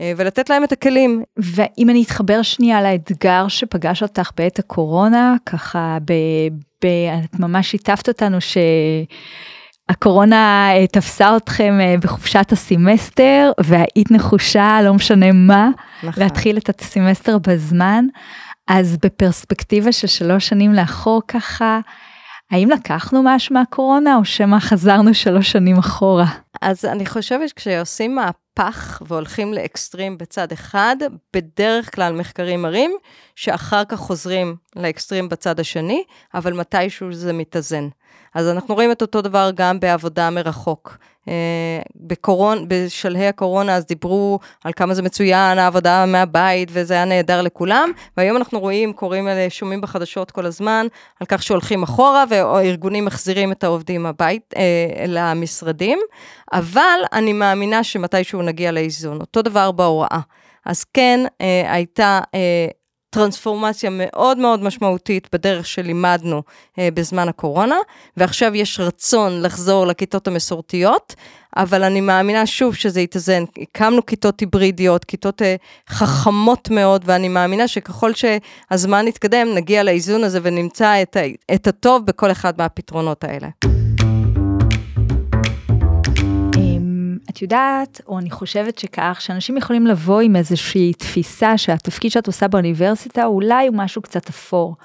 ולתת 0.00 0.50
להם 0.50 0.64
את 0.64 0.72
הכלים. 0.72 1.22
ואם 1.36 1.90
אני 1.90 2.02
אתחבר 2.02 2.42
שנייה 2.42 2.82
לאתגר 2.82 3.48
שפגש 3.48 4.02
אותך 4.02 4.30
בעת 4.36 4.58
הקורונה, 4.58 5.36
ככה 5.46 5.98
ב... 6.04 6.12
את 7.24 7.40
ממש 7.40 7.70
שיתפת 7.70 8.08
אותנו 8.08 8.38
שהקורונה 8.40 9.57
אה, 10.32 10.86
תפסה 10.92 11.36
אתכם 11.36 11.78
אה, 11.80 11.94
בחופשת 12.00 12.52
הסמסטר 12.52 13.52
והיית 13.60 14.10
נחושה, 14.10 14.78
לא 14.84 14.94
משנה 14.94 15.32
מה, 15.32 15.70
נכון. 16.02 16.22
להתחיל 16.22 16.56
את 16.58 16.80
הסמסטר 16.80 17.38
בזמן. 17.38 18.04
אז 18.68 18.96
בפרספקטיבה 19.02 19.92
של 19.92 20.06
שלוש 20.06 20.48
שנים 20.48 20.72
לאחור 20.72 21.22
ככה, 21.28 21.80
האם 22.50 22.70
לקחנו 22.70 23.22
משהו 23.24 23.54
מהקורונה 23.54 24.16
או 24.16 24.24
שמא 24.24 24.58
חזרנו 24.60 25.14
שלוש 25.14 25.52
שנים 25.52 25.78
אחורה? 25.78 26.26
אז 26.62 26.84
אני 26.84 27.06
חושבת 27.06 27.52
כשעושים 27.52 28.14
מהפך 28.14 29.02
והולכים 29.06 29.54
לאקסטרים 29.54 30.18
בצד 30.18 30.52
אחד, 30.52 30.96
בדרך 31.36 31.94
כלל 31.94 32.12
מחקרים 32.12 32.62
מראים 32.62 32.90
שאחר 33.36 33.84
כך 33.84 33.98
חוזרים 33.98 34.56
לאקסטרים 34.76 35.28
בצד 35.28 35.60
השני, 35.60 36.02
אבל 36.34 36.52
מתישהו 36.52 37.12
זה 37.12 37.32
מתאזן. 37.32 37.88
אז 38.34 38.48
אנחנו 38.48 38.74
רואים 38.74 38.92
את 38.92 39.02
אותו 39.02 39.22
דבר 39.22 39.50
גם 39.54 39.80
בעבודה 39.80 40.30
מרחוק. 40.30 40.98
אה, 41.28 41.80
בקורון, 41.96 42.64
בשלהי 42.68 43.26
הקורונה 43.26 43.76
אז 43.76 43.86
דיברו 43.86 44.38
על 44.64 44.72
כמה 44.72 44.94
זה 44.94 45.02
מצוין, 45.02 45.58
העבודה 45.58 46.06
מהבית, 46.06 46.68
וזה 46.72 46.94
היה 46.94 47.04
נהדר 47.04 47.42
לכולם, 47.42 47.90
והיום 48.16 48.36
אנחנו 48.36 48.60
רואים, 48.60 48.92
קוראים, 48.92 49.28
שומעים 49.48 49.80
בחדשות 49.80 50.30
כל 50.30 50.46
הזמן, 50.46 50.86
על 51.20 51.26
כך 51.26 51.42
שהולכים 51.42 51.82
אחורה, 51.82 52.24
וארגונים 52.28 53.04
מחזירים 53.04 53.52
את 53.52 53.64
העובדים 53.64 54.06
הבית, 54.06 54.54
אה, 54.56 55.04
למשרדים, 55.06 55.98
אבל 56.52 57.00
אני 57.12 57.32
מאמינה 57.32 57.84
שמתישהו 57.84 58.42
נגיע 58.42 58.72
לאיזון. 58.72 59.20
אותו 59.20 59.42
דבר 59.42 59.72
בהוראה. 59.72 60.20
אז 60.66 60.84
כן, 60.84 61.20
אה, 61.40 61.72
הייתה 61.72 62.20
אה, 62.34 62.66
טרנספורמציה 63.10 63.90
מאוד 63.92 64.38
מאוד 64.38 64.62
משמעותית 64.62 65.28
בדרך 65.32 65.66
שלימדנו 65.66 66.42
אה, 66.78 66.88
בזמן 66.94 67.28
הקורונה, 67.28 67.76
ועכשיו 68.16 68.54
יש 68.54 68.80
רצון 68.80 69.42
לחזור 69.42 69.86
לכיתות 69.86 70.26
המסורתיות, 70.26 71.14
אבל 71.56 71.84
אני 71.84 72.00
מאמינה 72.00 72.46
שוב 72.46 72.74
שזה 72.74 73.00
יתאזן. 73.00 73.44
הקמנו 73.62 74.06
כיתות 74.06 74.40
היברידיות, 74.40 75.04
כיתות 75.04 75.42
אה, 75.42 75.56
חכמות 75.88 76.70
מאוד, 76.70 77.04
ואני 77.06 77.28
מאמינה 77.28 77.68
שככל 77.68 78.10
שהזמן 78.14 79.08
יתקדם, 79.08 79.48
נגיע 79.54 79.82
לאיזון 79.82 80.24
הזה 80.24 80.38
ונמצא 80.42 81.02
את, 81.02 81.16
את 81.54 81.66
הטוב 81.66 82.06
בכל 82.06 82.30
אחד 82.30 82.52
מהפתרונות 82.58 83.24
האלה. 83.24 83.87
את 87.38 87.42
יודעת, 87.42 88.00
או 88.08 88.18
אני 88.18 88.30
חושבת 88.30 88.78
שכך, 88.78 89.18
שאנשים 89.20 89.56
יכולים 89.56 89.86
לבוא 89.86 90.20
עם 90.20 90.36
איזושהי 90.36 90.92
תפיסה 90.92 91.58
שהתפקיד 91.58 92.10
שאת 92.10 92.26
עושה 92.26 92.48
באוניברסיטה 92.48 93.24
אולי 93.24 93.66
הוא 93.66 93.76
משהו 93.76 94.02
קצת 94.02 94.28
אפור. 94.28 94.76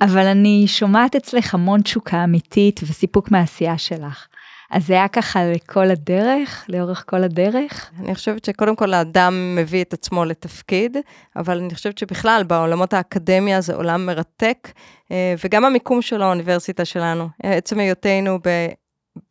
אבל 0.00 0.26
אני 0.26 0.64
שומעת 0.66 1.16
אצלך 1.16 1.54
המון 1.54 1.82
תשוקה 1.82 2.24
אמיתית 2.24 2.80
וסיפוק 2.82 3.30
מהעשייה 3.30 3.78
שלך. 3.78 4.26
אז 4.70 4.86
זה 4.86 4.92
היה 4.92 5.08
ככה 5.08 5.44
לכל 5.44 5.90
הדרך, 5.90 6.64
לאורך 6.68 7.04
כל 7.06 7.24
הדרך? 7.24 7.90
אני 8.00 8.14
חושבת 8.14 8.44
שקודם 8.44 8.76
כל 8.76 8.94
האדם 8.94 9.56
מביא 9.56 9.84
את 9.84 9.92
עצמו 9.92 10.24
לתפקיד, 10.24 10.96
אבל 11.36 11.58
אני 11.58 11.74
חושבת 11.74 11.98
שבכלל 11.98 12.42
בעולמות 12.46 12.92
האקדמיה 12.92 13.60
זה 13.60 13.74
עולם 13.74 14.06
מרתק, 14.06 14.68
אה, 15.10 15.34
וגם 15.44 15.64
המיקום 15.64 16.02
של 16.02 16.22
האוניברסיטה 16.22 16.84
שלנו, 16.84 17.28
עצם 17.42 17.78
היותנו 17.78 18.38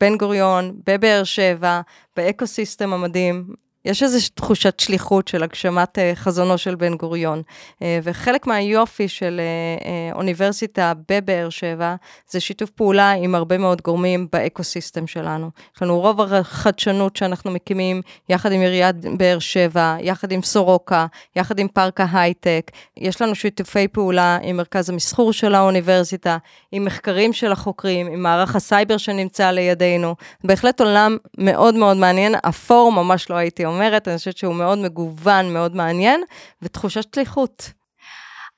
בן 0.02 0.18
גוריון, 0.18 0.80
בבאר 0.88 1.24
שבע, 1.24 1.82
ב 2.16 2.23
ecosystem 2.23 2.94
המדהים, 2.94 3.54
יש 3.90 4.04
איזושהי 4.04 4.32
תחושת 4.34 4.80
שליחות 4.80 5.28
של 5.28 5.44
הגשמת 5.44 5.98
אה, 5.98 6.16
חזונו 6.16 6.58
של 6.58 6.76
בן 6.76 6.96
גוריון. 6.96 7.42
אה, 7.74 7.82
וחלק 8.04 8.48
מהיופי 8.48 9.08
של 9.08 9.42
אה, 9.82 10.16
אוניברסיטה 10.16 10.94
בבאר 11.10 11.50
שבע, 11.50 11.96
זה 12.30 12.40
שיתוף 12.40 12.70
פעולה 12.70 13.12
עם 13.12 13.36
הרבה 13.36 13.58
מאוד 13.58 13.82
גורמים 13.82 14.28
ב 14.34 14.41
ecosystem 14.41 15.08
שלנו. 15.08 15.50
יש 15.76 15.84
לנו 15.84 16.00
רובע 16.00 16.22
החדשנות 16.22 17.16
שאנחנו 17.16 17.52
מקימים 17.52 18.02
יחד 18.30 18.52
עם 18.52 18.62
עיריית 18.62 18.96
באר 19.18 19.40
שבע, 19.40 19.96
יחד 20.02 20.32
עם 20.32 20.42
סורוקה, 20.42 21.06
יחד 21.36 21.60
עם 21.60 21.68
פארק 21.68 22.00
ההייטק. 22.02 22.72
יש 22.98 23.22
לנו 23.22 23.36
שיתופי 23.36 23.88
פעולה 23.88 24.38
עם 24.42 24.58
מרכז 24.58 24.90
המסחור 24.90 25.34
של 25.34 25.56
האוניברסיטה, 25.56 26.38
עם 26.72 26.86
מחקרים 26.86 27.34
של 27.34 27.52
החוקרים, 27.52 28.08
עם 28.08 28.24
מערך 28.24 28.56
הסייבר 28.56 28.98
שנמצא 28.98 29.52
לידינו. 29.52 30.16
בהחלט 30.44 30.82
עולם 30.82 31.18
מאוד 31.38 31.76
מאוד 31.76 31.98
מעניין, 31.98 32.36
אפור 32.36 32.92
ממש 32.92 33.30
לא 33.30 33.36
הייתי 33.36 33.66
אומרת, 33.66 33.79
אני 34.08 34.18
חושבת 34.18 34.38
שהוא 34.38 34.56
מאוד 34.56 34.78
מגוון, 34.78 35.54
מאוד 35.54 35.76
מעניין, 35.76 36.22
ותחושת 36.62 37.14
שליחות. 37.16 37.72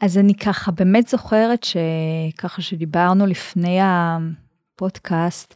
אז 0.02 0.18
אני 0.18 0.36
ככה 0.36 0.72
באמת 0.72 1.08
זוכרת 1.08 1.64
שככה 1.64 2.62
שדיברנו 2.62 3.26
לפני 3.26 3.80
הפודקאסט, 3.82 5.56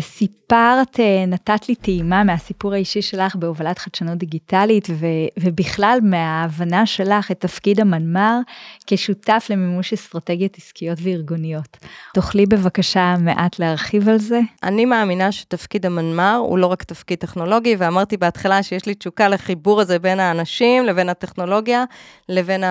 סיפרת, 0.00 1.00
אה, 1.00 1.24
נתת 1.26 1.68
לי 1.68 1.74
טעימה 1.74 2.24
מהסיפור 2.24 2.72
האישי 2.72 3.02
שלך 3.02 3.36
בהובלת 3.36 3.78
חדשנות 3.78 4.18
דיגיטלית 4.18 4.88
ו, 4.90 5.06
ובכלל 5.40 5.98
מההבנה 6.02 6.86
שלך 6.86 7.30
את 7.30 7.40
תפקיד 7.40 7.80
המנמ"ר 7.80 8.40
כשותף 8.86 9.46
למימוש 9.50 9.92
אסטרטגיות 9.92 10.58
עסקיות 10.58 10.98
וארגוניות. 11.02 11.76
תוכלי 12.14 12.46
בבקשה 12.46 13.14
מעט 13.18 13.58
להרחיב 13.58 14.08
על 14.08 14.18
זה? 14.18 14.40
אני 14.62 14.84
מאמינה 14.84 15.32
שתפקיד 15.32 15.86
המנמ"ר 15.86 16.36
הוא 16.46 16.58
לא 16.58 16.66
רק 16.66 16.82
תפקיד 16.82 17.18
טכנולוגי, 17.18 17.76
ואמרתי 17.78 18.16
בהתחלה 18.16 18.62
שיש 18.62 18.86
לי 18.86 18.94
תשוקה 18.94 19.28
לחיבור 19.28 19.80
הזה 19.80 19.98
בין 19.98 20.20
האנשים 20.20 20.84
לבין 20.84 21.08
הטכנולוגיה 21.08 21.84
לבין 22.28 22.64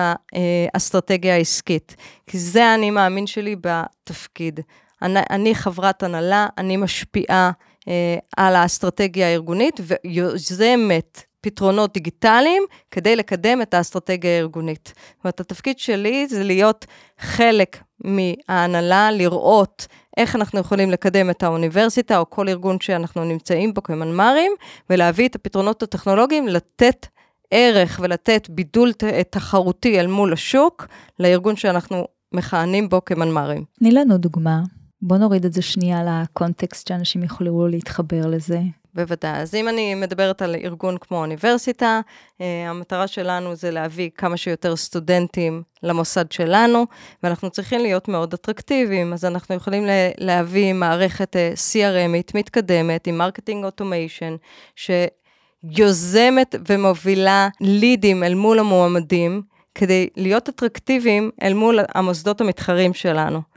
האסטרטגיה 0.74 1.34
העסקית. 1.34 1.96
כי 2.26 2.38
זה 2.38 2.64
האני 2.66 2.90
מאמין 2.90 3.26
שלי 3.26 3.56
בתפקיד. 3.56 4.60
אני, 5.06 5.20
אני 5.30 5.54
חברת 5.54 6.02
הנהלה, 6.02 6.46
אני 6.58 6.76
משפיעה 6.76 7.50
אה, 7.88 8.16
על 8.36 8.56
האסטרטגיה 8.56 9.26
הארגונית 9.26 9.80
ויוזמת 10.04 11.22
פתרונות 11.40 11.92
דיגיטליים 11.94 12.62
כדי 12.90 13.16
לקדם 13.16 13.62
את 13.62 13.74
האסטרטגיה 13.74 14.30
הארגונית. 14.30 14.86
זאת 14.86 15.24
אומרת, 15.24 15.40
התפקיד 15.40 15.78
שלי 15.78 16.26
זה 16.28 16.44
להיות 16.44 16.86
חלק 17.18 17.82
מההנהלה, 18.04 19.10
לראות 19.10 19.86
איך 20.16 20.36
אנחנו 20.36 20.60
יכולים 20.60 20.90
לקדם 20.90 21.30
את 21.30 21.42
האוניברסיטה 21.42 22.18
או 22.18 22.30
כל 22.30 22.48
ארגון 22.48 22.80
שאנחנו 22.80 23.24
נמצאים 23.24 23.74
בו 23.74 23.82
כמנמ"רים, 23.82 24.52
ולהביא 24.90 25.28
את 25.28 25.34
הפתרונות 25.34 25.82
הטכנולוגיים, 25.82 26.48
לתת 26.48 27.06
ערך 27.50 28.00
ולתת 28.02 28.48
בידול 28.50 28.92
תחרותי 29.30 30.00
אל 30.00 30.06
מול 30.06 30.32
השוק 30.32 30.86
לארגון 31.20 31.56
שאנחנו 31.56 32.06
מכהנים 32.32 32.88
בו 32.88 33.04
כמנמ"רים. 33.04 33.64
תני 33.78 33.92
לנו 33.92 34.18
דוגמה. 34.18 34.60
בוא 35.02 35.16
נוריד 35.16 35.44
את 35.44 35.52
זה 35.52 35.62
שנייה 35.62 36.02
לקונטקסט 36.04 36.88
שאנשים 36.88 37.22
יכולו 37.22 37.68
להתחבר 37.68 38.26
לזה. 38.26 38.60
בוודאי. 38.96 39.40
אז 39.40 39.54
אם 39.54 39.68
אני 39.68 39.94
מדברת 39.94 40.42
על 40.42 40.54
ארגון 40.54 40.96
כמו 40.98 41.18
אוניברסיטה, 41.18 42.00
אה, 42.40 42.70
המטרה 42.70 43.06
שלנו 43.06 43.54
זה 43.56 43.70
להביא 43.70 44.10
כמה 44.16 44.36
שיותר 44.36 44.76
סטודנטים 44.76 45.62
למוסד 45.82 46.32
שלנו, 46.32 46.86
ואנחנו 47.22 47.50
צריכים 47.50 47.80
להיות 47.80 48.08
מאוד 48.08 48.32
אטרקטיביים. 48.32 49.12
אז 49.12 49.24
אנחנו 49.24 49.54
יכולים 49.54 49.84
להביא 50.18 50.72
מערכת 50.72 51.36
אה, 51.36 51.52
CRM 51.54 52.01
ית 52.01 52.32
מתקדמת 52.34 53.06
עם 53.06 53.18
marketing 53.18 53.64
automation, 53.64 54.36
שיוזמת 54.76 56.54
ומובילה 56.68 57.48
לידים 57.60 58.24
אל 58.24 58.34
מול 58.34 58.58
המועמדים, 58.58 59.42
כדי 59.74 60.08
להיות 60.16 60.48
אטרקטיביים 60.48 61.30
אל 61.42 61.54
מול 61.54 61.78
המוסדות 61.94 62.40
המתחרים 62.40 62.94
שלנו. 62.94 63.55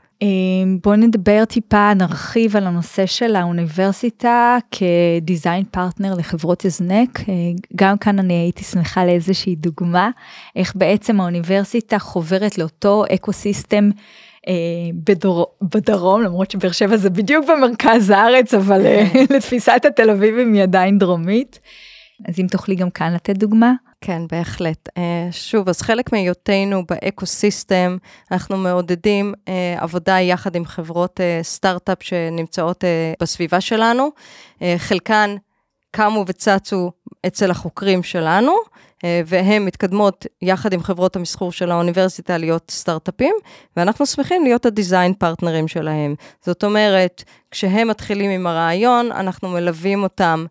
בואו 0.82 0.96
נדבר 0.96 1.44
טיפה, 1.44 1.94
נרחיב 1.94 2.56
על 2.56 2.66
הנושא 2.66 3.06
של 3.06 3.36
האוניברסיטה 3.36 4.56
כ 4.70 4.94
design 4.94 5.64
partner 5.70 6.14
לחברות 6.14 6.64
הזנק. 6.64 7.20
גם 7.76 7.98
כאן 7.98 8.18
אני 8.18 8.34
הייתי 8.34 8.64
שמחה 8.64 9.04
לאיזושהי 9.04 9.54
דוגמה, 9.54 10.10
איך 10.56 10.72
בעצם 10.76 11.20
האוניברסיטה 11.20 11.98
חוברת 11.98 12.58
לאותו 12.58 13.04
ecosystem. 13.14 13.90
בדור, 14.94 15.46
בדרום 15.62 16.22
למרות 16.22 16.50
שבאר 16.50 16.72
שבע 16.72 16.96
זה 16.96 17.10
בדיוק 17.10 17.46
במרכז 17.48 18.10
הארץ 18.10 18.54
אבל 18.54 18.80
לתפיסת 19.36 19.84
התל 19.86 20.10
אביבים 20.10 20.54
היא 20.54 20.62
עדיין 20.62 20.98
דרומית. 20.98 21.60
אז 22.28 22.40
אם 22.40 22.46
תוכלי 22.50 22.74
גם 22.74 22.90
כאן 22.90 23.14
לתת 23.14 23.36
דוגמה. 23.36 23.72
כן, 24.00 24.22
בהחלט. 24.32 24.88
שוב, 25.30 25.68
אז 25.68 25.82
חלק 25.82 26.12
מהיותנו 26.12 26.82
ב 26.86 26.96
ecosystem, 26.96 27.96
אנחנו 28.30 28.56
מעודדים 28.56 29.34
עבודה 29.76 30.20
יחד 30.20 30.56
עם 30.56 30.64
חברות 30.64 31.20
סטארט-אפ 31.42 32.02
שנמצאות 32.02 32.84
בסביבה 33.22 33.60
שלנו. 33.60 34.10
חלקן 34.78 35.36
קמו 35.90 36.24
וצצו 36.26 36.92
אצל 37.26 37.50
החוקרים 37.50 38.02
שלנו, 38.02 38.52
והן 39.26 39.64
מתקדמות 39.64 40.26
יחד 40.42 40.72
עם 40.72 40.82
חברות 40.82 41.16
המסחור 41.16 41.52
של 41.52 41.70
האוניברסיטה 41.70 42.38
להיות 42.38 42.70
סטארט-אפים, 42.70 43.34
ואנחנו 43.76 44.06
שמחים 44.06 44.44
להיות 44.44 44.66
ה 44.66 44.73
design 44.73 45.14
partner 45.14 45.56
ים 45.56 45.68
שלהם. 45.68 46.14
זאת 46.44 46.64
אומרת, 46.64 47.24
כשהם 47.50 47.88
מתחילים 47.88 48.30
עם 48.30 48.46
הרעיון, 48.46 49.12
אנחנו 49.12 49.48
מלווים 49.48 50.02
אותם 50.02 50.46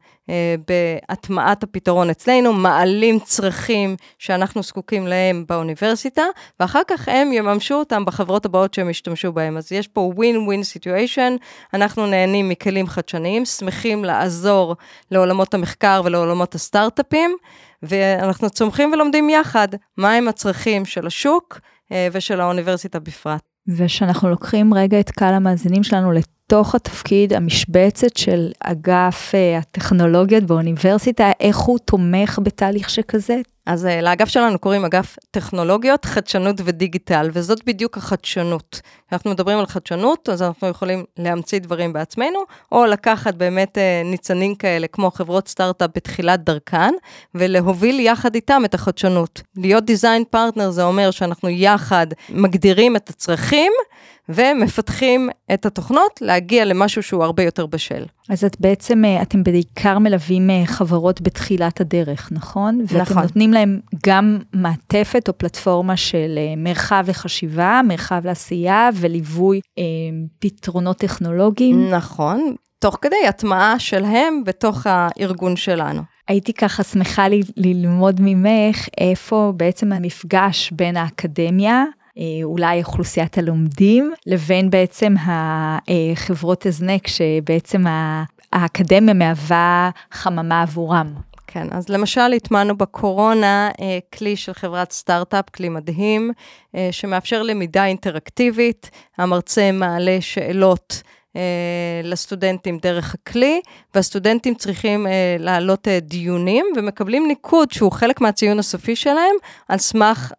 בהטמעת 0.68 1.64
הפתרון 1.64 2.10
אצלנו, 2.10 2.54
מעלים 2.54 3.20
צרכים 3.20 3.96
שאנחנו 4.20 4.64
זקוקים 4.64 5.08
להם 5.08 5.46
באוניברסיטה, 5.50 6.24
ואחר 6.60 6.82
כך 6.88 7.08
הם 7.08 7.34
יממשו 7.34 7.76
אותם 7.76 8.06
בחברות 8.06 8.46
הבאות 8.46 8.74
שהם 8.74 8.90
ישתמשו 8.90 9.32
בהם. 9.32 9.58
אז 9.58 9.72
יש 9.72 9.88
פה 9.88 10.12
win-win 10.16 10.62
situation, 10.78 11.44
אנחנו 11.74 12.06
נהנים 12.06 12.50
מכלים 12.50 12.88
חדשניים, 12.88 13.46
שמחים 13.46 14.06
לעזור 14.06 14.76
לעולמות 15.12 15.54
המחקר 15.54 16.02
ולעולמות 16.06 16.49
הסטארט-אפים, 16.56 17.36
ואנחנו 17.84 18.50
צומחים 18.50 18.92
ולומדים 18.94 19.30
יחד 19.30 19.68
מהם 19.98 20.28
הצרכים 20.28 20.86
של 20.86 21.08
השוק 21.08 21.60
ושל 22.12 22.42
האוניברסיטה 22.42 23.00
בפרט. 23.00 23.42
ושאנחנו 23.78 24.30
לוקחים 24.30 24.74
רגע 24.74 25.00
את 25.00 25.12
קהל 25.12 25.34
המאזינים 25.34 25.84
שלנו 25.84 26.12
לתוך 26.12 26.76
התפקיד, 26.76 27.34
המשבצת 27.34 28.18
של 28.18 28.52
אגף 28.60 29.32
הטכנולוגיות 29.58 30.44
באוניברסיטה, 30.44 31.32
איך 31.40 31.58
הוא 31.58 31.80
תומך 31.80 32.40
בתהליך 32.44 32.90
שכזה? 32.90 33.38
אז 33.70 33.88
לאגף 34.02 34.30
שלנו 34.30 34.60
קוראים 34.60 34.86
אגף 34.86 35.16
טכנולוגיות, 35.32 36.06
חדשנות 36.06 36.56
ודיגיטל, 36.64 37.30
וזאת 37.34 37.66
בדיוק 37.66 37.98
החדשנות. 37.98 38.82
אנחנו 39.12 39.32
מדברים 39.32 39.60
על 39.60 39.66
חדשנות, 39.66 40.30
אז 40.30 40.42
אנחנו 40.42 40.68
יכולים 40.68 41.04
להמציא 41.18 41.60
דברים 41.60 41.94
בעצמנו, 41.94 42.40
או 42.72 42.86
לקחת 42.86 43.36
באמת 43.36 43.78
ניצנים 44.06 44.56
כאלה, 44.56 44.88
כמו 44.88 45.12
חברות 45.12 45.48
סטארט-אפ 45.48 45.90
בתחילת 45.96 46.44
דרכן, 46.44 46.94
ולהוביל 47.36 48.00
יחד 48.00 48.36
איתם 48.36 48.62
את 48.66 48.74
החדשנות. 48.74 49.42
להיות 49.56 49.86
דיזיין 49.86 50.24
פרטנר 50.30 50.72
זה 50.72 50.84
אומר 50.84 51.12
שאנחנו 51.12 51.50
יחד 51.50 52.08
מגדירים 52.30 52.96
את 52.96 53.10
הצרכים, 53.10 53.72
ומפתחים 54.30 55.30
את 55.54 55.66
התוכנות 55.66 56.20
להגיע 56.22 56.66
למשהו 56.66 57.04
שהוא 57.04 57.24
הרבה 57.24 57.44
יותר 57.44 57.66
בשל. 57.66 58.06
אז 58.30 58.44
את 58.44 58.60
בעצם, 58.60 59.04
אתם 59.22 59.44
בעיקר 59.44 60.00
מלווים 60.00 60.50
חברות 60.66 61.22
בתחילת 61.22 61.82
הדרך, 61.82 62.30
נכון? 62.32 62.82
נכון. 62.82 62.98
ואתם 63.00 63.20
נותנים 63.20 63.54
להם 63.54 63.80
גם 64.06 64.40
מעטפת 64.54 65.28
או 65.28 65.38
פלטפורמה 65.38 65.98
של 65.98 66.40
מרחב 66.58 67.04
וחשיבה, 67.06 67.82
מרחב 67.88 68.22
לעשייה 68.26 68.90
וליווי 68.94 69.60
אה, 69.78 69.84
פתרונות 70.40 70.98
טכנולוגיים. 70.98 71.90
נכון, 71.90 72.56
תוך 72.80 72.98
כדי 73.02 73.28
הטמעה 73.28 73.80
שלהם 73.80 74.44
בתוך 74.46 74.88
הארגון 74.90 75.56
שלנו. 75.56 76.02
הייתי 76.28 76.54
ככה 76.54 76.84
שמחה 76.84 77.26
ללמוד 77.58 78.22
ממך 78.22 78.88
איפה 78.98 79.54
בעצם 79.58 79.94
המפגש 79.94 80.72
בין 80.72 80.98
האקדמיה, 80.98 81.84
אולי 82.44 82.80
אוכלוסיית 82.80 83.38
הלומדים, 83.38 84.14
לבין 84.26 84.70
בעצם 84.70 85.16
החברות 85.88 86.66
הזנק 86.66 87.08
שבעצם 87.08 87.84
האקדמיה 88.54 89.14
מהווה 89.14 89.90
חממה 90.12 90.62
עבורם. 90.62 91.14
כן, 91.48 91.68
אז 91.72 91.90
למשל 91.90 92.34
הטמענו 92.36 92.78
בקורונה 92.78 93.70
כלי 94.18 94.36
של 94.36 94.54
חברת 94.54 94.92
סטארט-אפ, 94.92 95.50
כלי 95.50 95.70
מדהים, 95.70 96.32
שמאפשר 96.92 97.44
למידה 97.44 97.86
אינטראקטיבית, 97.86 98.90
המרצה 99.18 99.72
מעלה 99.72 100.18
שאלות. 100.20 101.04
לסטודנטים 102.04 102.78
דרך 102.78 103.14
הכלי, 103.14 103.62
והסטודנטים 103.96 104.56
צריכים 104.56 105.08
להעלות 105.40 105.88
דיונים 106.02 106.66
ומקבלים 106.76 107.28
ניקוד 107.28 107.72
שהוא 107.72 107.92
חלק 107.92 108.22
מהציון 108.22 108.60
הסופי 108.60 108.96
שלהם, 108.96 109.36
על 109.68 109.78
סמך 109.78 110.32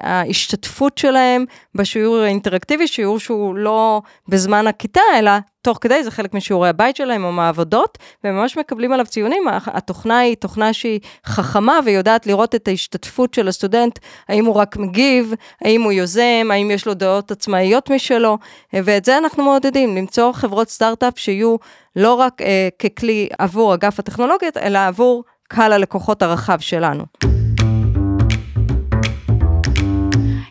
ההשתתפות 0.00 0.98
שלהם 0.98 1.44
בשיעור 1.74 2.16
האינטראקטיבי, 2.16 2.86
שיעור 2.86 3.18
שהוא 3.18 3.54
לא 3.54 4.02
בזמן 4.28 4.66
הכיתה, 4.66 5.00
אלא 5.18 5.32
תוך 5.62 5.78
כדי, 5.80 6.04
זה 6.04 6.10
חלק 6.10 6.34
משיעורי 6.34 6.68
הבית 6.68 6.96
שלהם 6.96 7.24
או 7.24 7.32
מהעבודות, 7.32 7.98
והם 8.24 8.36
ממש 8.36 8.58
מקבלים 8.58 8.92
עליו 8.92 9.06
ציונים. 9.06 9.42
התוכנה 9.66 10.18
היא 10.18 10.36
תוכנה 10.36 10.72
שהיא 10.72 11.00
חכמה 11.26 11.78
ויודעת 11.84 12.26
לראות 12.26 12.54
את 12.54 12.68
ההשתתפות 12.68 13.34
של 13.34 13.48
הסטודנט, 13.48 13.98
האם 14.28 14.44
הוא 14.44 14.54
רק 14.54 14.76
מגיב, 14.76 15.34
האם 15.60 15.82
הוא 15.82 15.92
יוזם, 15.92 16.48
האם 16.50 16.70
יש 16.70 16.86
לו 16.86 16.94
דעות 16.94 17.30
עצמאיות 17.30 17.90
משלו, 17.90 18.38
ואת 18.72 19.04
זה 19.04 19.18
אנחנו 19.18 19.44
מעודדים, 19.44 19.96
למצוא 19.96 20.32
חברות 20.32 20.68
סטארט-אפ 20.68 21.18
שיהיו 21.18 21.56
לא 21.96 22.14
רק 22.14 22.42
אה, 22.42 22.68
ככלי 22.78 23.28
עבור 23.38 23.74
אגף 23.74 23.98
הטכנולוגיות, 23.98 24.56
אלא 24.56 24.78
עבור 24.78 25.24
קהל 25.48 25.72
הלקוחות 25.72 26.22
הרחב 26.22 26.60
שלנו. 26.60 27.04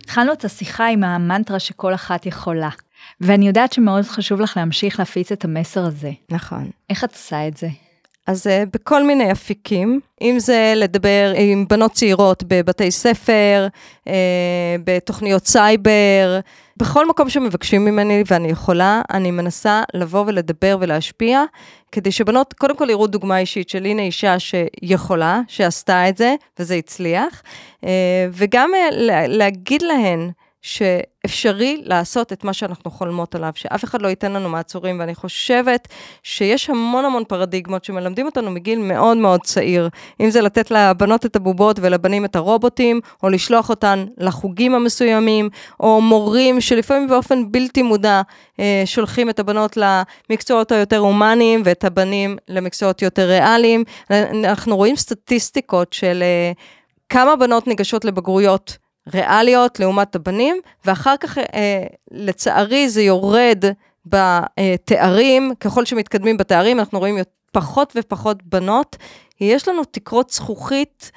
התחלנו 0.03 0.33
את 0.33 0.45
השיחה 0.45 0.87
עם 0.87 1.03
המנטרה 1.03 1.59
שכל 1.59 1.93
אחת 1.93 2.25
יכולה. 2.25 2.69
ואני 3.21 3.47
יודעת 3.47 3.73
שמאוד 3.73 4.05
חשוב 4.05 4.41
לך 4.41 4.57
להמשיך 4.57 4.99
להפיץ 4.99 5.31
את 5.31 5.45
המסר 5.45 5.85
הזה. 5.85 6.11
נכון. 6.29 6.69
איך 6.89 7.03
את 7.03 7.13
עושה 7.13 7.47
את 7.47 7.57
זה? 7.57 7.67
אז 8.27 8.47
uh, 8.47 8.69
בכל 8.73 9.03
מיני 9.03 9.31
אפיקים, 9.31 9.99
אם 10.21 10.35
זה 10.39 10.73
לדבר 10.75 11.33
עם 11.35 11.65
בנות 11.69 11.91
צעירות 11.91 12.43
בבתי 12.47 12.91
ספר, 12.91 13.67
uh, 14.07 14.11
בתוכניות 14.83 15.47
סייבר, 15.47 16.39
בכל 16.77 17.07
מקום 17.07 17.29
שמבקשים 17.29 17.85
ממני 17.85 18.23
ואני 18.27 18.47
יכולה, 18.47 19.01
אני 19.13 19.31
מנסה 19.31 19.83
לבוא 19.93 20.23
ולדבר 20.27 20.77
ולהשפיע, 20.79 21.43
כדי 21.91 22.11
שבנות 22.11 22.53
קודם 22.53 22.77
כל 22.77 22.89
יראו 22.89 23.07
דוגמה 23.07 23.37
אישית 23.37 23.69
של 23.69 23.85
הנה 23.85 24.01
אישה 24.01 24.35
שיכולה, 24.39 25.41
שעשתה 25.47 26.09
את 26.09 26.17
זה, 26.17 26.35
וזה 26.59 26.75
הצליח, 26.75 27.41
uh, 27.81 27.85
וגם 28.31 28.71
להגיד 29.27 29.81
להן, 29.81 30.31
שאפשרי 30.61 31.81
לעשות 31.85 32.33
את 32.33 32.43
מה 32.43 32.53
שאנחנו 32.53 32.91
חולמות 32.91 33.35
עליו, 33.35 33.51
שאף 33.55 33.83
אחד 33.83 34.01
לא 34.01 34.07
ייתן 34.07 34.31
לנו 34.31 34.49
מעצורים, 34.49 34.99
ואני 34.99 35.15
חושבת 35.15 35.87
שיש 36.23 36.69
המון 36.69 37.05
המון 37.05 37.23
פרדיגמות 37.27 37.83
שמלמדים 37.83 38.25
אותנו 38.25 38.51
מגיל 38.51 38.79
מאוד 38.79 39.17
מאוד 39.17 39.41
צעיר. 39.41 39.89
אם 40.19 40.29
זה 40.29 40.41
לתת 40.41 40.71
לבנות 40.71 41.25
את 41.25 41.35
הבובות 41.35 41.79
ולבנים 41.81 42.25
את 42.25 42.35
הרובוטים, 42.35 42.99
או 43.23 43.29
לשלוח 43.29 43.69
אותן 43.69 44.05
לחוגים 44.17 44.75
המסוימים, 44.75 45.49
או 45.79 46.01
מורים 46.01 46.61
שלפעמים 46.61 47.07
באופן 47.07 47.51
בלתי 47.51 47.81
מודע 47.81 48.21
אה, 48.59 48.83
שולחים 48.85 49.29
את 49.29 49.39
הבנות 49.39 49.77
למקצועות 49.77 50.71
היותר 50.71 50.97
הומניים, 50.97 51.61
ואת 51.65 51.83
הבנים 51.83 52.37
למקצועות 52.47 53.01
יותר 53.01 53.27
ריאליים. 53.27 53.83
אנחנו 54.43 54.77
רואים 54.77 54.95
סטטיסטיקות 54.95 55.93
של 55.93 56.23
אה, 56.23 56.51
כמה 57.09 57.35
בנות 57.35 57.67
ניגשות 57.67 58.05
לבגרויות. 58.05 58.77
ריאליות 59.13 59.79
לעומת 59.79 60.15
הבנים, 60.15 60.57
ואחר 60.85 61.15
כך, 61.19 61.37
אה, 61.37 61.85
לצערי, 62.11 62.89
זה 62.89 63.01
יורד 63.01 63.63
בתארים, 64.05 65.53
ככל 65.59 65.85
שמתקדמים 65.85 66.37
בתארים, 66.37 66.79
אנחנו 66.79 66.99
רואים 66.99 67.17
פחות 67.51 67.93
ופחות 67.95 68.43
בנות. 68.43 68.97
יש 69.41 69.67
לנו 69.67 69.83
תקרות 69.83 70.29
זכוכית 70.29 71.11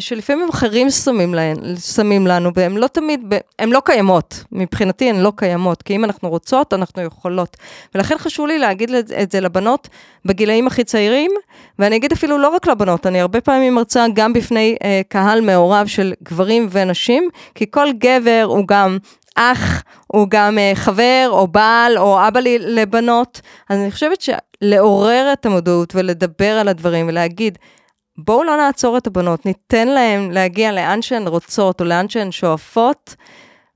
שלפעמים 0.00 0.48
אחרים 0.48 0.90
שמים, 0.90 1.34
להן, 1.34 1.76
שמים 1.76 2.26
לנו, 2.26 2.50
והן 2.54 2.76
לא 2.76 2.86
תמיד, 2.86 3.34
הן 3.58 3.70
לא 3.70 3.82
קיימות, 3.84 4.44
מבחינתי 4.52 5.10
הן 5.10 5.20
לא 5.20 5.32
קיימות, 5.36 5.82
כי 5.82 5.96
אם 5.96 6.04
אנחנו 6.04 6.28
רוצות, 6.28 6.74
אנחנו 6.74 7.02
יכולות. 7.02 7.56
ולכן 7.94 8.18
חשוב 8.18 8.46
לי 8.46 8.58
להגיד 8.58 8.90
את 9.22 9.32
זה 9.32 9.40
לבנות 9.40 9.88
בגילאים 10.24 10.66
הכי 10.66 10.84
צעירים, 10.84 11.30
ואני 11.78 11.96
אגיד 11.96 12.12
אפילו 12.12 12.38
לא 12.38 12.48
רק 12.48 12.66
לבנות, 12.66 13.06
אני 13.06 13.20
הרבה 13.20 13.40
פעמים 13.40 13.74
מרצה 13.74 14.06
גם 14.14 14.32
בפני 14.32 14.76
אה, 14.84 15.00
קהל 15.08 15.40
מעורב 15.40 15.86
של 15.86 16.12
גברים 16.22 16.68
ונשים, 16.70 17.28
כי 17.54 17.66
כל 17.70 17.88
גבר 17.98 18.44
הוא 18.48 18.64
גם 18.68 18.98
אח, 19.38 19.82
הוא 20.06 20.26
גם 20.30 20.58
uh, 20.58 20.76
חבר, 20.76 21.28
או 21.30 21.48
בעל, 21.48 21.98
או 21.98 22.28
אבא 22.28 22.40
לי 22.40 22.58
לבנות. 22.58 23.40
אז 23.68 23.78
אני 23.78 23.90
חושבת 23.90 24.20
שלעורר 24.20 25.30
את 25.32 25.46
המודעות 25.46 25.94
ולדבר 25.94 26.58
על 26.58 26.68
הדברים 26.68 27.08
ולהגיד, 27.08 27.58
בואו 28.18 28.44
לא 28.44 28.56
נעצור 28.56 28.98
את 28.98 29.06
הבנות, 29.06 29.46
ניתן 29.46 29.88
להן 29.88 30.30
להגיע 30.30 30.72
לאן 30.72 31.02
שהן 31.02 31.26
רוצות 31.26 31.80
או 31.80 31.86
לאן 31.86 32.08
שהן 32.08 32.32
שואפות, 32.32 33.14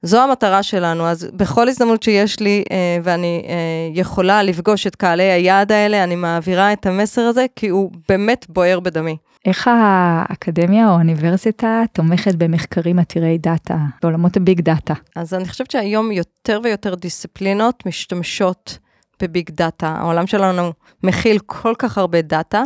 זו 0.02 0.22
המטרה 0.22 0.62
שלנו, 0.62 1.06
אז 1.06 1.28
בכל 1.34 1.68
הזדמנות 1.68 2.02
שיש 2.02 2.40
לי 2.40 2.64
אה, 2.70 2.98
ואני 3.02 3.42
אה, 3.48 3.54
יכולה 3.94 4.42
לפגוש 4.42 4.86
את 4.86 4.96
קהלי 4.96 5.22
היעד 5.22 5.72
האלה, 5.72 6.04
אני 6.04 6.16
מעבירה 6.16 6.72
את 6.72 6.86
המסר 6.86 7.20
הזה, 7.20 7.46
כי 7.56 7.68
הוא 7.68 7.90
באמת 8.08 8.46
בוער 8.48 8.80
בדמי. 8.80 9.16
איך 9.44 9.70
האקדמיה 9.72 10.88
או 10.88 10.92
האוניברסיטה 10.92 11.82
תומכת 11.92 12.34
במחקרים 12.34 12.98
עתירי 12.98 13.38
דאטה, 13.38 13.76
בעולמות 14.02 14.36
הביג 14.36 14.60
דאטה? 14.60 14.94
אז 15.16 15.34
אני 15.34 15.48
חושבת 15.48 15.70
שהיום 15.70 16.12
יותר 16.12 16.60
ויותר 16.64 16.94
דיסציפלינות 16.94 17.86
משתמשות 17.86 18.78
בביג 19.22 19.50
דאטה. 19.50 19.88
העולם 19.88 20.26
שלנו 20.26 20.72
מכיל 21.02 21.38
כל 21.46 21.74
כך 21.78 21.98
הרבה 21.98 22.22
דאטה, 22.22 22.62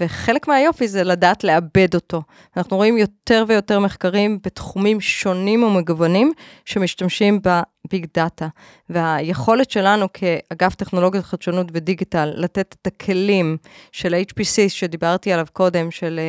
וחלק 0.00 0.48
מהיופי 0.48 0.88
זה 0.88 1.04
לדעת 1.04 1.44
לעבד 1.44 1.94
אותו. 1.94 2.22
אנחנו 2.56 2.76
רואים 2.76 2.98
יותר 2.98 3.44
ויותר 3.48 3.80
מחקרים 3.80 4.38
בתחומים 4.44 5.00
שונים 5.00 5.62
ומגוונים 5.62 6.32
שמשתמשים 6.64 7.42
בביג 7.86 8.06
דאטה. 8.14 8.48
והיכולת 8.90 9.70
שלנו 9.70 10.06
כאגף 10.12 10.74
טכנולוגיות 10.74 11.24
חדשנות 11.24 11.66
ודיגיטל 11.72 12.32
לתת 12.36 12.76
את 12.82 12.86
הכלים 12.86 13.56
של 13.92 14.14
HPC 14.30 14.68
שדיברתי 14.68 15.32
עליו 15.32 15.46
קודם, 15.52 15.90
של 15.90 16.20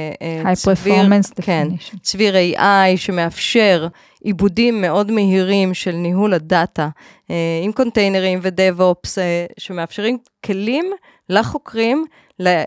uh, 0.43 0.55
צביר, 0.55 1.03
כן, 1.41 1.67
צביר 2.01 2.35
AI 2.35 2.97
שמאפשר 2.97 3.87
עיבודים 4.23 4.81
מאוד 4.81 5.11
מהירים 5.11 5.73
של 5.73 5.91
ניהול 5.91 6.33
הדאטה, 6.33 6.89
uh, 7.27 7.31
עם 7.63 7.71
קונטיינרים 7.71 8.39
ודאב-אופס, 8.41 9.17
שמאפשרים 9.57 10.17
כלים 10.45 10.91
לחוקרים 11.29 12.05